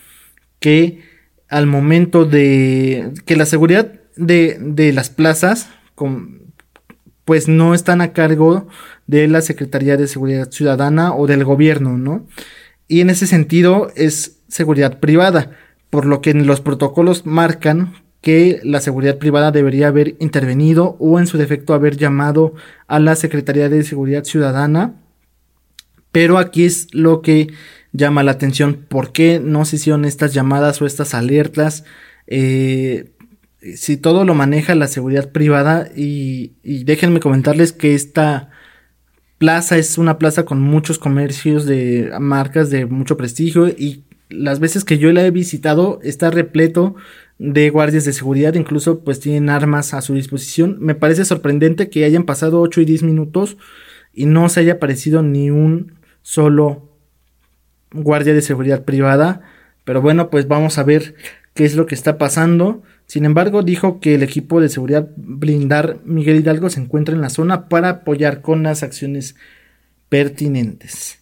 que 0.59 1.01
al 1.49 1.65
momento 1.65 2.25
de 2.25 3.13
que 3.25 3.35
la 3.35 3.47
seguridad 3.47 3.93
de, 4.15 4.91
las 4.93 5.09
plazas 5.09 5.69
pues 7.27 7.49
no 7.49 7.73
están 7.73 7.99
a 7.99 8.13
cargo 8.13 8.69
de 9.05 9.27
la 9.27 9.41
Secretaría 9.41 9.97
de 9.97 10.07
Seguridad 10.07 10.49
Ciudadana 10.49 11.13
o 11.13 11.27
del 11.27 11.43
gobierno, 11.43 11.97
¿no? 11.97 12.25
Y 12.87 13.01
en 13.01 13.09
ese 13.09 13.27
sentido 13.27 13.91
es 13.97 14.37
seguridad 14.47 15.01
privada 15.01 15.51
por 15.89 16.05
lo 16.05 16.21
que 16.21 16.33
los 16.33 16.61
protocolos 16.61 17.25
marcan 17.25 17.95
que 18.21 18.61
la 18.63 18.79
seguridad 18.79 19.17
privada 19.17 19.51
debería 19.51 19.89
haber 19.89 20.15
intervenido 20.19 20.95
o 20.99 21.19
en 21.19 21.27
su 21.27 21.37
defecto 21.37 21.73
haber 21.73 21.97
llamado 21.97 22.53
a 22.87 22.97
la 22.97 23.13
Secretaría 23.17 23.67
de 23.67 23.83
Seguridad 23.83 24.23
Ciudadana. 24.23 24.93
Pero 26.13 26.37
aquí 26.37 26.63
es 26.63 26.87
lo 26.93 27.21
que 27.21 27.49
llama 27.91 28.23
la 28.23 28.31
atención, 28.31 28.85
¿por 28.87 29.11
qué 29.11 29.41
no 29.43 29.65
se 29.65 29.75
hicieron 29.75 30.05
estas 30.05 30.33
llamadas 30.33 30.81
o 30.81 30.85
estas 30.85 31.13
alertas? 31.13 31.83
Eh, 32.25 33.11
si 33.75 33.97
todo 33.97 34.23
lo 34.25 34.33
maneja 34.33 34.75
la 34.75 34.87
seguridad 34.87 35.31
privada 35.31 35.89
y, 35.95 36.53
y 36.63 36.83
déjenme 36.83 37.19
comentarles 37.19 37.73
que 37.73 37.95
esta 37.95 38.49
plaza 39.37 39.77
es 39.77 39.97
una 39.97 40.17
plaza 40.17 40.45
con 40.45 40.61
muchos 40.61 40.99
comercios 40.99 41.65
de 41.65 42.11
marcas 42.19 42.69
de 42.69 42.85
mucho 42.85 43.17
prestigio 43.17 43.67
y 43.67 44.03
las 44.29 44.59
veces 44.59 44.83
que 44.83 44.97
yo 44.97 45.11
la 45.11 45.25
he 45.25 45.31
visitado 45.31 45.99
está 46.03 46.29
repleto 46.29 46.95
de 47.39 47.69
guardias 47.69 48.05
de 48.05 48.13
seguridad, 48.13 48.55
incluso 48.55 49.03
pues 49.03 49.19
tienen 49.19 49.49
armas 49.49 49.93
a 49.93 50.01
su 50.01 50.15
disposición. 50.15 50.77
Me 50.79 50.95
parece 50.95 51.23
sorprendente 51.23 51.89
que 51.89 52.03
hayan 52.03 52.23
pasado 52.23 52.61
8 52.61 52.81
y 52.81 52.85
10 52.85 53.03
minutos 53.03 53.57
y 54.13 54.25
no 54.25 54.49
se 54.49 54.61
haya 54.61 54.73
aparecido 54.73 55.21
ni 55.21 55.51
un 55.51 55.93
solo 56.23 56.97
guardia 57.91 58.33
de 58.33 58.41
seguridad 58.41 58.83
privada. 58.83 59.43
Pero 59.83 60.01
bueno, 60.01 60.29
pues 60.29 60.47
vamos 60.47 60.77
a 60.77 60.83
ver 60.83 61.15
qué 61.53 61.65
es 61.65 61.75
lo 61.75 61.85
que 61.85 61.95
está 61.95 62.17
pasando. 62.17 62.83
Sin 63.07 63.23
embargo, 63.23 63.63
dijo 63.63 63.99
que 64.01 64.15
el 64.15 64.23
equipo 64.23 64.59
de 64.59 64.67
seguridad 64.67 65.09
blindar 65.15 65.99
Miguel 66.03 66.41
Hidalgo 66.41 66.69
se 66.69 66.81
encuentra 66.81 67.15
en 67.15 67.21
la 67.21 67.29
zona 67.29 67.69
para 67.69 67.89
apoyar 67.89 68.41
con 68.41 68.63
las 68.63 68.83
acciones 68.83 69.35
pertinentes. 70.09 71.19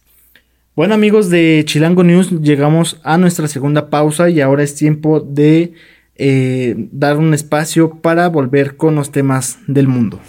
Bueno 0.74 0.94
amigos 0.94 1.30
de 1.30 1.62
Chilango 1.64 2.04
News, 2.04 2.42
llegamos 2.42 3.00
a 3.02 3.16
nuestra 3.16 3.48
segunda 3.48 3.88
pausa 3.88 4.28
y 4.28 4.40
ahora 4.40 4.62
es 4.62 4.74
tiempo 4.74 5.20
de 5.20 5.72
eh, 6.16 6.74
dar 6.92 7.16
un 7.16 7.32
espacio 7.32 7.98
para 8.02 8.28
volver 8.28 8.76
con 8.76 8.94
los 8.94 9.10
temas 9.10 9.58
del 9.68 9.88
mundo. 9.88 10.20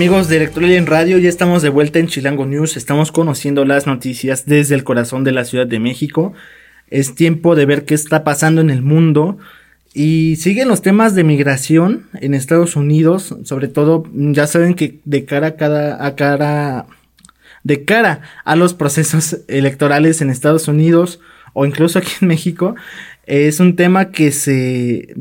Amigos 0.00 0.28
de 0.28 0.38
Electrolia 0.38 0.78
en 0.78 0.86
Radio, 0.86 1.18
ya 1.18 1.28
estamos 1.28 1.60
de 1.60 1.68
vuelta 1.68 1.98
en 1.98 2.06
Chilango 2.06 2.46
News, 2.46 2.78
estamos 2.78 3.12
conociendo 3.12 3.66
las 3.66 3.86
noticias 3.86 4.46
desde 4.46 4.74
el 4.74 4.82
corazón 4.82 5.24
de 5.24 5.32
la 5.32 5.44
Ciudad 5.44 5.66
de 5.66 5.78
México. 5.78 6.32
Es 6.88 7.14
tiempo 7.14 7.54
de 7.54 7.66
ver 7.66 7.84
qué 7.84 7.92
está 7.96 8.24
pasando 8.24 8.62
en 8.62 8.70
el 8.70 8.80
mundo 8.80 9.36
y 9.92 10.36
siguen 10.36 10.68
los 10.68 10.80
temas 10.80 11.14
de 11.14 11.22
migración 11.22 12.06
en 12.18 12.32
Estados 12.32 12.76
Unidos, 12.76 13.36
sobre 13.44 13.68
todo 13.68 14.04
ya 14.14 14.46
saben 14.46 14.72
que 14.72 15.00
de 15.04 15.26
cara 15.26 15.48
a 15.48 15.56
cada 15.56 16.06
a 16.06 16.16
cara 16.16 16.86
de 17.62 17.84
cara 17.84 18.22
a 18.46 18.56
los 18.56 18.72
procesos 18.72 19.40
electorales 19.48 20.22
en 20.22 20.30
Estados 20.30 20.66
Unidos 20.66 21.20
o 21.52 21.66
incluso 21.66 21.98
aquí 21.98 22.12
en 22.22 22.28
México 22.28 22.74
es 23.26 23.60
un 23.60 23.76
tema 23.76 24.12
que 24.12 24.32
se 24.32 25.14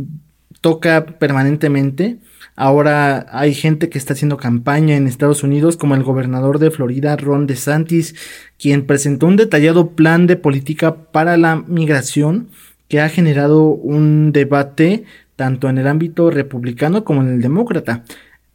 toca 0.62 1.06
permanentemente 1.06 2.20
Ahora 2.60 3.26
hay 3.32 3.54
gente 3.54 3.88
que 3.88 3.98
está 3.98 4.12
haciendo 4.12 4.36
campaña 4.36 4.98
en 4.98 5.08
Estados 5.08 5.44
Unidos, 5.44 5.78
como 5.78 5.96
el 5.96 6.04
gobernador 6.04 6.60
de 6.60 6.72
Florida, 6.72 7.16
Ron 7.16 7.48
DeSantis, 7.48 8.16
quien 8.58 8.86
presentó 8.86 9.28
un 9.28 9.38
detallado 9.38 9.92
plan 9.92 10.28
de 10.28 10.36
política 10.36 10.94
para 11.14 11.38
la 11.38 11.56
migración 11.56 12.50
que 12.90 13.00
ha 13.00 13.08
generado 13.08 13.68
un 13.68 14.34
debate 14.34 15.06
tanto 15.38 15.70
en 15.70 15.78
el 15.78 15.88
ámbito 15.88 16.32
republicano 16.32 17.06
como 17.06 17.22
en 17.22 17.30
el 17.30 17.42
demócrata. 17.42 18.04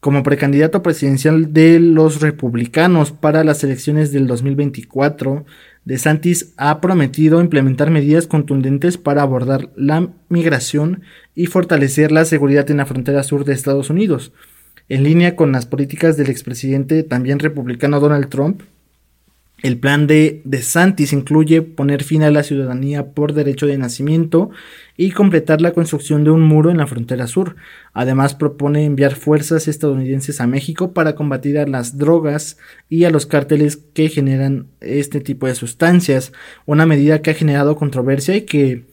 Como 0.05 0.23
precandidato 0.23 0.83
presidencial 0.83 1.55
de 1.55 1.81
los 1.81 2.21
republicanos 2.21 3.11
para 3.11 3.43
las 3.43 3.65
elecciones 3.65 4.13
del 4.13 4.27
2024, 4.27 5.47
DeSantis 5.87 6.53
ha 6.59 6.83
prometido 6.83 7.41
implementar 7.41 7.91
medidas 7.91 8.27
contundentes 8.27 8.99
para 8.99 9.23
abordar 9.23 9.71
la 9.77 10.11
migración 10.29 11.05
y 11.35 11.47
fortalecer 11.47 12.13
la 12.13 12.27
seguridad 12.27 12.71
en 12.71 12.77
la 12.77 12.85
frontera 12.85 13.23
sur 13.23 13.47
de 13.47 13.55
Estados 13.55 13.89
Unidos. 13.89 14.35
En 14.91 15.05
línea 15.05 15.37
con 15.37 15.53
las 15.53 15.65
políticas 15.65 16.19
del 16.19 16.29
expresidente 16.29 17.03
también 17.03 17.39
republicano 17.39 17.99
Donald 17.99 18.29
Trump, 18.29 18.61
El 19.65 19.79
plan 19.79 20.07
de 20.07 20.43
DeSantis 20.45 21.15
incluye 21.15 21.63
poner 21.63 22.03
fin 22.05 22.23
a 22.23 22.31
la 22.31 22.43
ciudadanía 22.43 23.13
por 23.15 23.33
derecho 23.33 23.67
de 23.67 23.79
nacimiento 23.79 24.51
y 24.95 25.13
completar 25.13 25.63
la 25.63 25.73
construcción 25.73 26.23
de 26.23 26.31
un 26.31 26.43
muro 26.43 26.71
en 26.71 26.77
la 26.77 26.87
frontera 26.87 27.27
sur. 27.27 27.57
Además 27.95 28.35
propone 28.35 28.85
enviar 28.85 29.15
fuerzas 29.15 29.67
estadounidenses 29.67 30.43
a 30.43 30.47
México 30.47 30.93
para 30.93 31.15
combatir 31.15 31.57
a 31.57 31.67
las 31.67 31.97
drogas 31.97 32.59
y 32.91 33.05
a 33.05 33.11
los 33.11 33.25
cárteles 33.25 33.79
que 33.79 34.11
generan 34.11 34.67
este 34.83 35.23
tipo 35.23 35.47
de 35.47 35.55
sustancias, 35.55 36.35
una 36.67 36.85
medida 36.85 37.23
que 37.23 37.31
ha 37.31 37.35
generado 37.35 37.75
controversia 37.75 38.37
y 38.37 38.43
que 38.43 38.85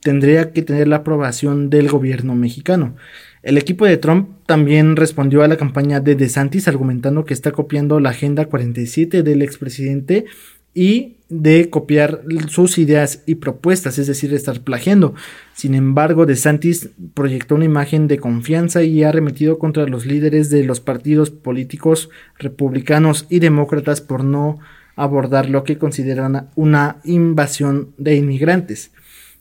tendría 0.00 0.52
que 0.52 0.60
tener 0.60 0.86
la 0.86 0.96
aprobación 0.96 1.70
del 1.70 1.88
gobierno 1.88 2.34
mexicano. 2.34 2.94
El 3.42 3.56
equipo 3.56 3.86
de 3.86 3.96
Trump 3.96 4.30
también 4.44 4.96
respondió 4.96 5.42
a 5.42 5.48
la 5.48 5.56
campaña 5.56 6.00
de 6.00 6.14
DeSantis 6.14 6.68
argumentando 6.68 7.24
que 7.24 7.32
está 7.32 7.52
copiando 7.52 7.98
la 7.98 8.10
Agenda 8.10 8.44
47 8.46 9.22
del 9.22 9.40
expresidente 9.40 10.26
y 10.74 11.16
de 11.30 11.70
copiar 11.70 12.22
sus 12.48 12.76
ideas 12.76 13.22
y 13.24 13.36
propuestas, 13.36 13.98
es 13.98 14.08
decir, 14.08 14.34
estar 14.34 14.60
plagiando. 14.60 15.14
Sin 15.54 15.74
embargo, 15.74 16.26
DeSantis 16.26 16.90
proyectó 17.14 17.54
una 17.54 17.64
imagen 17.64 18.08
de 18.08 18.18
confianza 18.18 18.82
y 18.82 19.04
ha 19.04 19.08
arremetido 19.08 19.58
contra 19.58 19.86
los 19.86 20.06
líderes 20.06 20.50
de 20.50 20.64
los 20.64 20.80
partidos 20.80 21.30
políticos 21.30 22.10
republicanos 22.38 23.26
y 23.30 23.38
demócratas 23.38 24.00
por 24.00 24.22
no 24.22 24.58
abordar 24.96 25.48
lo 25.48 25.64
que 25.64 25.78
consideran 25.78 26.50
una 26.56 26.98
invasión 27.04 27.94
de 27.96 28.16
inmigrantes. 28.16 28.90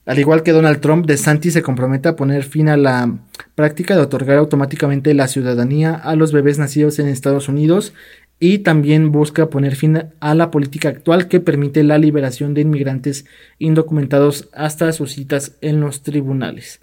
Al 0.09 0.17
igual 0.17 0.41
que 0.41 0.53
Donald 0.53 0.79
Trump, 0.79 1.05
DeSantis 1.05 1.53
se 1.53 1.61
compromete 1.61 2.09
a 2.09 2.15
poner 2.15 2.43
fin 2.43 2.67
a 2.67 2.77
la 2.77 3.19
práctica 3.53 3.95
de 3.95 4.01
otorgar 4.01 4.39
automáticamente 4.39 5.13
la 5.13 5.27
ciudadanía 5.27 5.93
a 5.93 6.15
los 6.15 6.31
bebés 6.31 6.57
nacidos 6.57 6.97
en 6.97 7.07
Estados 7.07 7.47
Unidos 7.47 7.93
y 8.39 8.57
también 8.57 9.11
busca 9.11 9.51
poner 9.51 9.75
fin 9.75 10.05
a 10.19 10.33
la 10.33 10.49
política 10.49 10.89
actual 10.89 11.27
que 11.27 11.39
permite 11.39 11.83
la 11.83 11.99
liberación 11.99 12.55
de 12.55 12.61
inmigrantes 12.61 13.25
indocumentados 13.59 14.49
hasta 14.51 14.91
sus 14.93 15.11
citas 15.11 15.57
en 15.61 15.79
los 15.79 16.01
tribunales. 16.01 16.81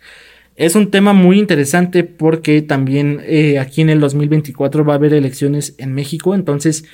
Es 0.54 0.76
un 0.76 0.92
tema 0.92 1.12
muy 1.12 1.40
interesante 1.40 2.04
porque 2.04 2.62
también 2.62 3.20
eh, 3.24 3.58
aquí 3.58 3.80
en 3.80 3.90
el 3.90 3.98
2024 3.98 4.84
va 4.84 4.92
a 4.92 4.96
haber 4.98 5.14
elecciones 5.14 5.74
en 5.78 5.94
México, 5.94 6.32
entonces 6.36 6.84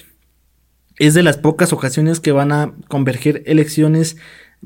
es 0.98 1.12
de 1.12 1.22
las 1.22 1.36
pocas 1.36 1.74
ocasiones 1.74 2.20
que 2.20 2.32
van 2.32 2.52
a 2.52 2.72
converger 2.88 3.42
elecciones 3.44 4.16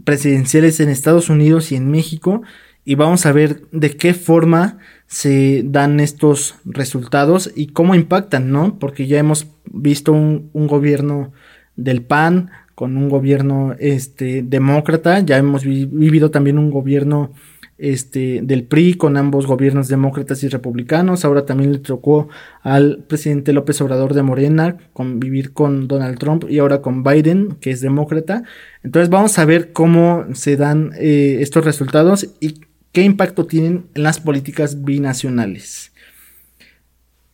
presidenciales 0.04 0.80
en 0.80 0.88
Estados 0.88 1.28
Unidos 1.28 1.72
y 1.72 1.76
en 1.76 1.90
México 1.90 2.42
y 2.84 2.94
vamos 2.94 3.26
a 3.26 3.32
ver 3.32 3.62
de 3.72 3.96
qué 3.96 4.14
forma 4.14 4.78
se 5.08 5.62
dan 5.64 6.00
estos 6.00 6.54
resultados 6.64 7.50
y 7.54 7.68
cómo 7.68 7.94
impactan, 7.94 8.50
¿no? 8.50 8.78
Porque 8.78 9.06
ya 9.08 9.18
hemos 9.18 9.48
visto 9.64 10.12
un, 10.12 10.50
gobierno 10.52 11.32
del 11.74 12.02
PAN 12.02 12.50
con 12.76 12.96
un 12.96 13.08
gobierno 13.08 13.74
este, 13.80 14.42
demócrata, 14.42 15.20
ya 15.20 15.36
hemos 15.36 15.64
vivido 15.64 16.30
también 16.30 16.58
un 16.58 16.70
gobierno 16.70 17.32
este, 17.78 18.40
del 18.42 18.64
PRI 18.64 18.95
con 18.95 19.16
ambos 19.16 19.47
gobiernos 19.47 19.88
demócratas 19.88 20.42
y 20.42 20.49
republicanos. 20.49 21.25
Ahora 21.25 21.45
también 21.45 21.73
le 21.73 21.78
tocó 21.78 22.28
al 22.62 23.04
presidente 23.06 23.52
López 23.52 23.80
Obrador 23.80 24.14
de 24.14 24.23
Morena 24.23 24.76
convivir 24.92 25.52
con 25.52 25.88
Donald 25.88 26.18
Trump 26.18 26.45
y 26.49 26.59
ahora 26.59 26.80
con 26.80 27.02
Biden, 27.02 27.56
que 27.61 27.71
es 27.71 27.80
demócrata. 27.80 28.45
Entonces 28.83 29.11
vamos 29.11 29.38
a 29.38 29.45
ver 29.45 29.73
cómo 29.73 30.25
se 30.33 30.56
dan 30.56 30.92
eh, 30.99 31.38
estos 31.40 31.64
resultados 31.64 32.28
y 32.40 32.61
qué 32.92 33.02
impacto 33.02 33.47
tienen 33.47 33.87
en 33.95 34.02
las 34.02 34.21
políticas 34.21 34.85
binacionales. 34.85 35.92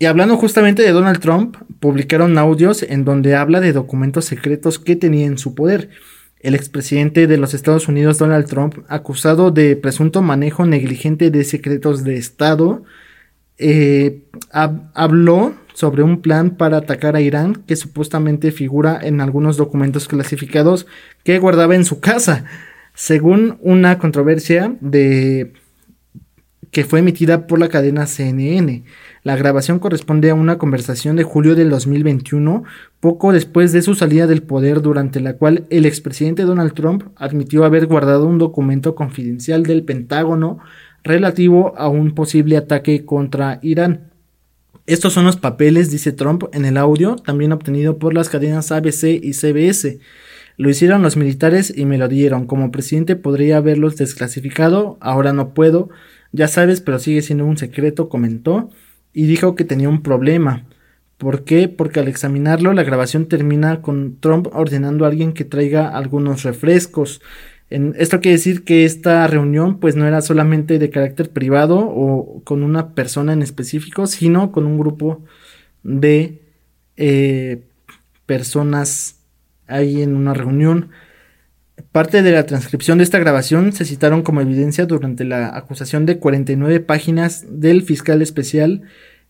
Y 0.01 0.07
hablando 0.07 0.37
justamente 0.37 0.83
de 0.83 0.91
Donald 0.91 1.21
Trump, 1.21 1.57
publicaron 1.79 2.37
audios 2.37 2.83
en 2.83 3.05
donde 3.05 3.37
habla 3.37 3.61
de 3.61 3.73
documentos 3.73 4.25
secretos 4.25 4.81
que 4.81 4.97
tenía 4.97 5.27
en 5.27 5.38
su 5.38 5.55
poder 5.55 5.90
el 6.42 6.55
expresidente 6.55 7.26
de 7.26 7.37
los 7.37 7.55
Estados 7.55 7.88
Unidos 7.88 8.18
Donald 8.18 8.46
Trump, 8.46 8.78
acusado 8.88 9.50
de 9.50 9.76
presunto 9.76 10.22
manejo 10.22 10.66
negligente 10.66 11.31
de 11.31 11.44
secretos 11.44 12.05
de 12.05 12.16
Estado, 12.16 12.83
eh, 13.59 14.22
habló 14.50 15.55
sobre 15.74 16.02
un 16.02 16.20
plan 16.20 16.57
para 16.57 16.78
atacar 16.78 17.16
a 17.16 17.20
Irán 17.20 17.62
que 17.66 17.76
supuestamente 17.76 18.50
figura 18.50 18.98
en 19.02 19.20
algunos 19.20 19.57
documentos 19.57 20.09
clasificados 20.09 20.87
que 21.24 21.38
guardaba 21.38 21.76
en 21.76 21.85
su 21.85 22.00
casa, 22.00 22.44
según 22.94 23.59
una 23.61 23.98
controversia 23.98 24.76
de 24.81 25.52
que 26.73 26.85
fue 26.85 27.01
emitida 27.01 27.47
por 27.47 27.61
la 27.61 27.69
cadena 27.69 28.07
CNN. 28.07 28.83
La 29.23 29.37
grabación 29.37 29.79
corresponde 29.79 30.31
a 30.31 30.35
una 30.35 30.57
conversación 30.57 31.17
de 31.17 31.23
julio 31.23 31.55
del 31.55 31.69
2021, 31.69 32.65
poco 32.99 33.33
después 33.33 33.73
de 33.73 33.83
su 33.83 33.95
salida 33.95 34.27
del 34.27 34.43
poder, 34.43 34.81
durante 34.81 35.21
la 35.21 35.35
cual 35.35 35.67
el 35.69 35.85
expresidente 35.85 36.45
Donald 36.45 36.73
Trump 36.73 37.05
admitió 37.17 37.65
haber 37.65 37.87
guardado 37.87 38.27
un 38.27 38.39
documento 38.39 38.95
confidencial 38.95 39.65
del 39.65 39.85
Pentágono 39.85 40.59
relativo 41.05 41.75
a 41.77 41.89
un 41.89 42.15
posible 42.15 42.57
ataque 42.57 43.05
contra 43.05 43.59
Irán. 43.63 44.11
Estos 44.87 45.13
son 45.13 45.27
los 45.27 45.37
papeles, 45.37 45.91
dice 45.91 46.11
Trump 46.13 46.45
en 46.55 46.65
el 46.65 46.79
audio, 46.79 47.17
también 47.17 47.53
obtenido 47.53 47.99
por 47.99 48.15
las 48.15 48.31
cadenas 48.31 48.73
ABC 48.73 49.21
y 49.23 49.35
CBS. 49.35 49.99
Lo 50.57 50.71
hicieron 50.71 51.03
los 51.03 51.19
militares 51.19 51.73
y 51.77 51.85
me 51.85 51.99
lo 51.99 52.09
dieron. 52.09 52.47
Como 52.47 52.73
presidente 52.73 53.15
podría 53.15 53.59
haberlos 53.59 53.97
desclasificado, 53.97 54.97
ahora 55.01 55.35
no 55.35 55.53
puedo. 55.53 55.91
Ya 56.33 56.49
sabes, 56.49 56.81
pero 56.81 56.99
sigue 56.99 57.23
siendo 57.23 57.45
un 57.45 57.59
secreto, 57.59 58.09
comentó 58.09 58.71
y 59.12 59.27
dijo 59.27 59.55
que 59.55 59.64
tenía 59.64 59.88
un 59.88 60.03
problema. 60.03 60.64
¿Por 61.18 61.45
qué? 61.45 61.68
Porque 61.68 62.01
al 62.01 62.09
examinarlo 62.09 62.73
la 62.73 62.83
grabación 62.83 63.27
termina 63.27 63.83
con 63.83 64.16
Trump 64.18 64.49
ordenando 64.53 65.05
a 65.05 65.09
alguien 65.09 65.35
que 65.35 65.45
traiga 65.45 65.88
algunos 65.88 66.42
refrescos. 66.42 67.21
En, 67.71 67.95
esto 67.97 68.21
quiere 68.21 68.38
decir 68.38 68.64
que 68.64 68.85
esta 68.85 69.27
reunión 69.27 69.79
pues 69.79 69.95
no 69.95 70.07
era 70.07 70.21
solamente 70.21 70.79
de 70.79 70.90
carácter 70.90 71.31
privado 71.31 71.79
o 71.79 72.42
con 72.45 72.62
una 72.62 72.95
persona 72.95 73.33
en 73.33 73.42
específico, 73.42 74.07
sino 74.07 74.53
con 74.53 74.66
un 74.66 74.79
grupo 74.79 75.23
de 75.83 76.40
eh, 76.97 77.62
personas 78.27 79.21
ahí 79.66 80.03
en 80.03 80.16
una 80.16 80.35
reunión. 80.35 80.90
Parte 81.91 82.23
de 82.23 82.33
la 82.33 82.47
transcripción 82.47 82.99
de 82.99 83.05
esta 83.05 83.19
grabación 83.19 83.73
se 83.73 83.85
citaron 83.85 84.23
como 84.23 84.41
evidencia 84.41 84.87
durante 84.87 85.25
la 85.25 85.57
acusación 85.57 86.07
de 86.07 86.19
49 86.19 86.81
páginas 86.81 87.45
del 87.49 87.83
fiscal 87.83 88.23
especial 88.23 88.83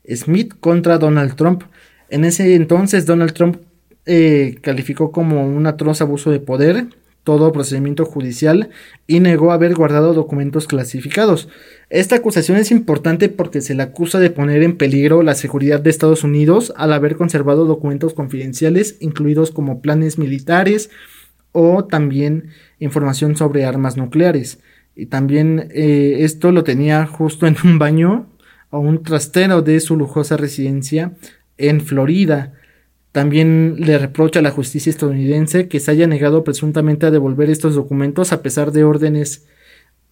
Smith 0.08 0.54
contra 0.60 0.98
Donald 0.98 1.36
Trump. 1.36 1.62
En 2.08 2.24
ese 2.24 2.54
entonces 2.54 3.06
Donald 3.06 3.32
Trump 3.32 3.58
eh, 4.06 4.56
calificó 4.60 5.12
como 5.12 5.46
un 5.46 5.66
atroz 5.66 6.00
abuso 6.00 6.30
de 6.30 6.40
poder 6.40 6.86
todo 7.24 7.52
procedimiento 7.52 8.04
judicial 8.04 8.70
y 9.06 9.20
negó 9.20 9.52
haber 9.52 9.74
guardado 9.74 10.12
documentos 10.12 10.66
clasificados. 10.66 11.48
Esta 11.88 12.16
acusación 12.16 12.58
es 12.58 12.70
importante 12.70 13.28
porque 13.28 13.60
se 13.60 13.74
le 13.74 13.84
acusa 13.84 14.18
de 14.18 14.30
poner 14.30 14.62
en 14.62 14.76
peligro 14.76 15.22
la 15.22 15.34
seguridad 15.34 15.80
de 15.80 15.90
Estados 15.90 16.24
Unidos 16.24 16.72
al 16.76 16.92
haber 16.92 17.16
conservado 17.16 17.64
documentos 17.64 18.14
confidenciales, 18.14 18.96
incluidos 19.00 19.52
como 19.52 19.80
planes 19.80 20.18
militares, 20.18 20.90
o 21.52 21.84
también 21.84 22.48
información 22.78 23.36
sobre 23.36 23.64
armas 23.64 23.96
nucleares. 23.96 24.58
Y 24.94 25.06
también 25.06 25.68
eh, 25.70 26.16
esto 26.20 26.52
lo 26.52 26.64
tenía 26.64 27.06
justo 27.06 27.46
en 27.46 27.56
un 27.64 27.78
baño 27.78 28.26
o 28.70 28.80
un 28.80 29.02
trastero 29.02 29.62
de 29.62 29.80
su 29.80 29.96
lujosa 29.96 30.36
residencia 30.36 31.12
en 31.58 31.80
Florida. 31.80 32.54
También 33.12 33.76
le 33.78 33.98
reprocha 33.98 34.40
a 34.40 34.42
la 34.42 34.50
justicia 34.50 34.90
estadounidense 34.90 35.68
que 35.68 35.80
se 35.80 35.90
haya 35.90 36.06
negado 36.06 36.44
presuntamente 36.44 37.06
a 37.06 37.10
devolver 37.10 37.50
estos 37.50 37.74
documentos 37.74 38.32
a 38.32 38.42
pesar 38.42 38.72
de 38.72 38.84
órdenes 38.84 39.46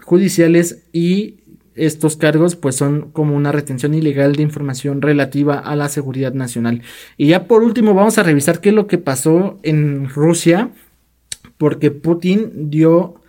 judiciales 0.03 0.85
y 0.93 1.41
estos 1.75 2.17
cargos 2.17 2.57
pues 2.57 2.77
son 2.77 3.11
como 3.13 3.35
una 3.35 3.53
retención 3.53 3.95
ilegal 3.95 4.35
de 4.37 4.43
información 4.43 5.01
relativa 5.01 5.59
a 5.59 5.77
la 5.77 5.89
seguridad 5.89 6.35
nacional. 6.35 6.83
Y 7.17 7.29
ya 7.29 7.47
por 7.47 7.63
último 7.63 7.95
vamos 7.95 8.19
a 8.19 8.23
revisar 8.23 8.61
qué 8.61 8.71
es 8.71 8.75
lo 8.75 8.87
que 8.87 8.99
pasó 8.99 9.59
en 9.63 10.09
Rusia 10.09 10.71
porque 11.61 11.91
Putin 11.91 12.71
dio 12.71 13.21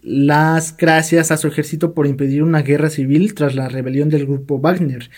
las 0.00 0.76
gracias 0.76 1.32
a 1.32 1.36
su 1.36 1.48
ejército 1.48 1.92
por 1.92 2.06
impedir 2.06 2.44
una 2.44 2.62
guerra 2.62 2.88
civil 2.88 3.34
tras 3.34 3.56
la 3.56 3.68
rebelión 3.68 4.10
del 4.10 4.26
grupo 4.26 4.60
Wagner. 4.60 5.10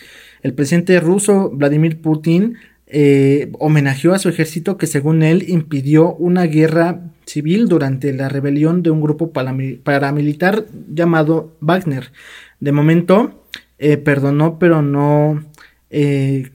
El 0.43 0.55
presidente 0.55 0.99
ruso 0.99 1.51
Vladimir 1.51 2.01
Putin 2.01 2.57
eh, 2.87 3.53
homenajeó 3.59 4.15
a 4.15 4.19
su 4.19 4.31
ejército 4.31 4.79
que 4.79 4.87
según 4.87 5.23
él 5.23 5.45
impidió 5.49 6.15
una 6.15 6.45
guerra 6.45 7.11
civil 7.27 7.69
durante 7.69 8.11
la 8.15 8.31
rebelión 8.31 8.83
de 8.83 8.91
un 8.91 9.03
grupo 9.03 9.33
paramilitar 9.33 10.65
llamado 10.89 11.53
Wagner. 11.61 12.11
De 12.59 12.73
momento 12.73 13.45
eh, 13.79 13.99
perdonó 13.99 14.59
pero 14.59 14.81
no 14.81 15.45
eh, 15.91 16.53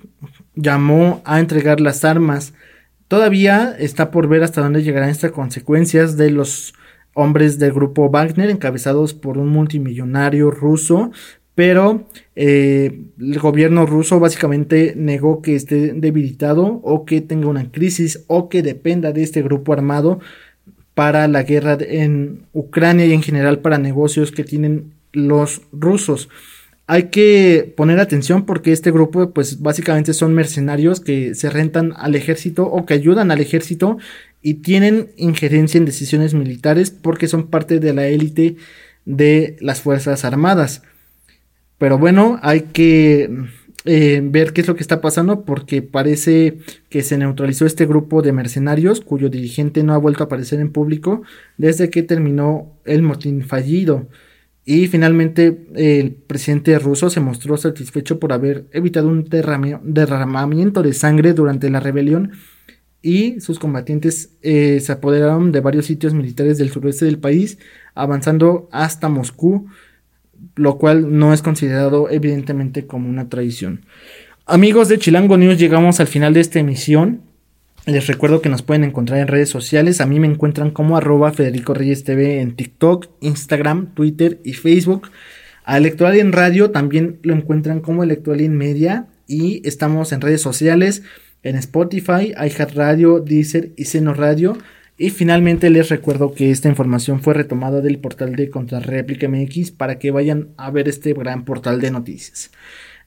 llamó 0.55 1.21
a 1.25 1.39
entregar 1.39 1.79
las 1.79 2.03
armas 2.03 2.55
Todavía 3.07 3.75
está 3.79 4.11
por 4.11 4.27
ver 4.27 4.43
hasta 4.43 4.61
dónde 4.61 4.83
llegarán 4.83 5.09
estas 5.09 5.31
consecuencias 5.31 6.17
de 6.17 6.31
los 6.31 6.73
hombres 7.13 7.57
del 7.57 7.73
grupo 7.73 8.09
Wagner 8.09 8.49
encabezados 8.49 9.13
por 9.13 9.37
un 9.37 9.47
multimillonario 9.47 10.51
ruso, 10.51 11.11
pero 11.55 12.05
eh, 12.35 13.01
el 13.19 13.39
gobierno 13.39 13.85
ruso 13.85 14.19
básicamente 14.19 14.93
negó 14.95 15.41
que 15.41 15.55
esté 15.55 15.93
debilitado 15.93 16.81
o 16.83 17.05
que 17.05 17.21
tenga 17.21 17.47
una 17.47 17.71
crisis 17.71 18.23
o 18.27 18.49
que 18.49 18.61
dependa 18.61 19.13
de 19.13 19.23
este 19.23 19.41
grupo 19.41 19.73
armado 19.73 20.19
para 20.93 21.27
la 21.27 21.43
guerra 21.43 21.77
en 21.79 22.45
Ucrania 22.53 23.05
y 23.05 23.13
en 23.13 23.23
general 23.23 23.59
para 23.59 23.77
negocios 23.77 24.31
que 24.31 24.43
tienen 24.43 24.93
los 25.13 25.61
rusos. 25.71 26.29
Hay 26.89 27.09
que 27.09 27.73
poner 27.75 27.99
atención 27.99 28.45
porque 28.45 28.71
este 28.71 28.91
grupo 28.91 29.31
pues 29.31 29.61
básicamente 29.61 30.13
son 30.13 30.33
mercenarios 30.33 31.01
que 31.01 31.35
se 31.35 31.49
rentan 31.49 31.93
al 31.97 32.15
ejército 32.15 32.65
o 32.65 32.85
que 32.85 32.93
ayudan 32.93 33.29
al 33.29 33.41
ejército 33.41 33.97
y 34.41 34.55
tienen 34.55 35.09
injerencia 35.17 35.77
en 35.77 35.85
decisiones 35.85 36.33
militares 36.33 36.89
porque 36.89 37.27
son 37.27 37.47
parte 37.47 37.79
de 37.79 37.93
la 37.93 38.07
élite 38.07 38.55
de 39.03 39.57
las 39.59 39.81
Fuerzas 39.81 40.23
Armadas. 40.23 40.81
Pero 41.77 41.97
bueno, 41.97 42.39
hay 42.41 42.61
que 42.61 43.29
eh, 43.83 44.21
ver 44.23 44.53
qué 44.53 44.61
es 44.61 44.67
lo 44.67 44.75
que 44.75 44.81
está 44.81 45.01
pasando 45.01 45.43
porque 45.43 45.81
parece 45.81 46.59
que 46.89 47.03
se 47.03 47.17
neutralizó 47.17 47.65
este 47.65 47.85
grupo 47.85 48.21
de 48.21 48.31
mercenarios 48.31 49.01
cuyo 49.01 49.29
dirigente 49.29 49.83
no 49.83 49.93
ha 49.93 49.97
vuelto 49.97 50.23
a 50.23 50.27
aparecer 50.27 50.61
en 50.61 50.71
público 50.71 51.23
desde 51.57 51.89
que 51.89 52.03
terminó 52.03 52.71
el 52.85 53.01
motín 53.01 53.43
fallido. 53.43 54.07
Y 54.69 54.87
finalmente 54.87 55.65
el 55.75 56.11
presidente 56.11 56.77
ruso 56.77 57.09
se 57.09 57.21
mostró 57.21 57.55
satisfecho 57.55 58.19
por 58.19 58.33
haber 58.33 58.65
evitado 58.73 59.07
un 59.07 59.23
derramamiento 59.23 60.83
de 60.83 60.91
sangre 60.91 61.31
durante 61.31 61.69
la 61.69 61.79
rebelión 61.79 62.33
y 63.01 63.39
sus 63.39 63.59
combatientes 63.59 64.35
eh, 64.41 64.81
se 64.81 64.91
apoderaron 64.91 65.53
de 65.53 65.61
varios 65.61 65.85
sitios 65.85 66.13
militares 66.13 66.57
del 66.57 66.69
suroeste 66.69 67.05
del 67.05 67.17
país, 67.17 67.59
avanzando 67.95 68.67
hasta 68.73 69.07
Moscú, 69.07 69.67
lo 70.57 70.77
cual 70.77 71.17
no 71.17 71.31
es 71.31 71.41
considerado 71.41 72.09
evidentemente 72.09 72.85
como 72.85 73.07
una 73.07 73.29
traición. 73.29 73.85
Amigos 74.45 74.89
de 74.89 74.99
Chilango 74.99 75.37
News, 75.37 75.57
llegamos 75.57 76.01
al 76.01 76.07
final 76.07 76.33
de 76.33 76.41
esta 76.41 76.59
emisión. 76.59 77.21
Les 77.87 78.05
recuerdo 78.05 78.41
que 78.41 78.49
nos 78.49 78.63
pueden 78.63 78.83
encontrar 78.83 79.17
en 79.19 79.29
redes 79.29 79.47
sociales. 79.47 80.01
A 80.01 80.05
mí 80.05 80.19
me 80.19 80.27
encuentran 80.27 80.71
como 80.71 80.97
arroba 80.97 81.31
Federico 81.31 81.73
Reyes 81.73 82.03
TV 82.03 82.41
en 82.41 82.57
TikTok, 82.57 83.07
Instagram, 83.21 83.93
Twitter 83.93 84.41
y 84.43 84.53
Facebook. 84.53 85.09
A 85.63 85.77
en 85.77 86.33
Radio 86.33 86.71
también 86.71 87.19
lo 87.23 87.33
encuentran 87.33 87.79
como 87.79 88.03
Electoral 88.03 88.41
en 88.41 88.57
Media 88.57 89.07
y 89.25 89.65
estamos 89.65 90.11
en 90.11 90.19
redes 90.19 90.41
sociales 90.41 91.03
en 91.43 91.55
Spotify, 91.55 92.33
iHeartRadio, 92.37 93.21
Deezer 93.21 93.71
y 93.77 93.85
Seno 93.85 94.13
Radio. 94.13 94.57
Y 94.97 95.11
finalmente 95.11 95.69
les 95.69 95.87
recuerdo 95.87 96.33
que 96.33 96.51
esta 96.51 96.67
información 96.67 97.21
fue 97.21 97.35
retomada 97.35 97.79
del 97.79 97.99
portal 97.99 98.35
de 98.35 98.49
Contrarréplica 98.49 99.29
MX 99.29 99.71
para 99.71 99.97
que 99.97 100.11
vayan 100.11 100.49
a 100.57 100.71
ver 100.71 100.89
este 100.89 101.13
gran 101.13 101.45
portal 101.45 101.79
de 101.79 101.91
noticias. 101.91 102.51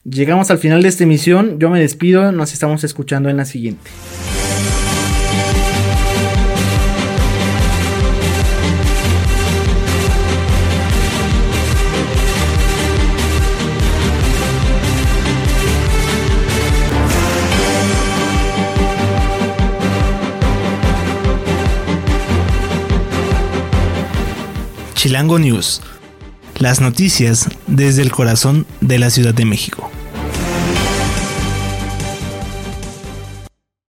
Llegamos 0.03 0.49
al 0.49 0.57
final 0.57 0.81
de 0.81 0.87
esta 0.87 1.03
emisión, 1.03 1.59
yo 1.59 1.69
me 1.69 1.79
despido, 1.79 2.31
nos 2.31 2.53
estamos 2.53 2.83
escuchando 2.83 3.29
en 3.29 3.37
la 3.37 3.45
siguiente. 3.45 3.91
Chilango 25.01 25.39
News. 25.39 25.81
Las 26.59 26.79
noticias 26.79 27.49
desde 27.65 28.03
el 28.03 28.11
corazón 28.11 28.67
de 28.81 28.99
la 28.99 29.09
Ciudad 29.09 29.33
de 29.33 29.45
México. 29.45 29.89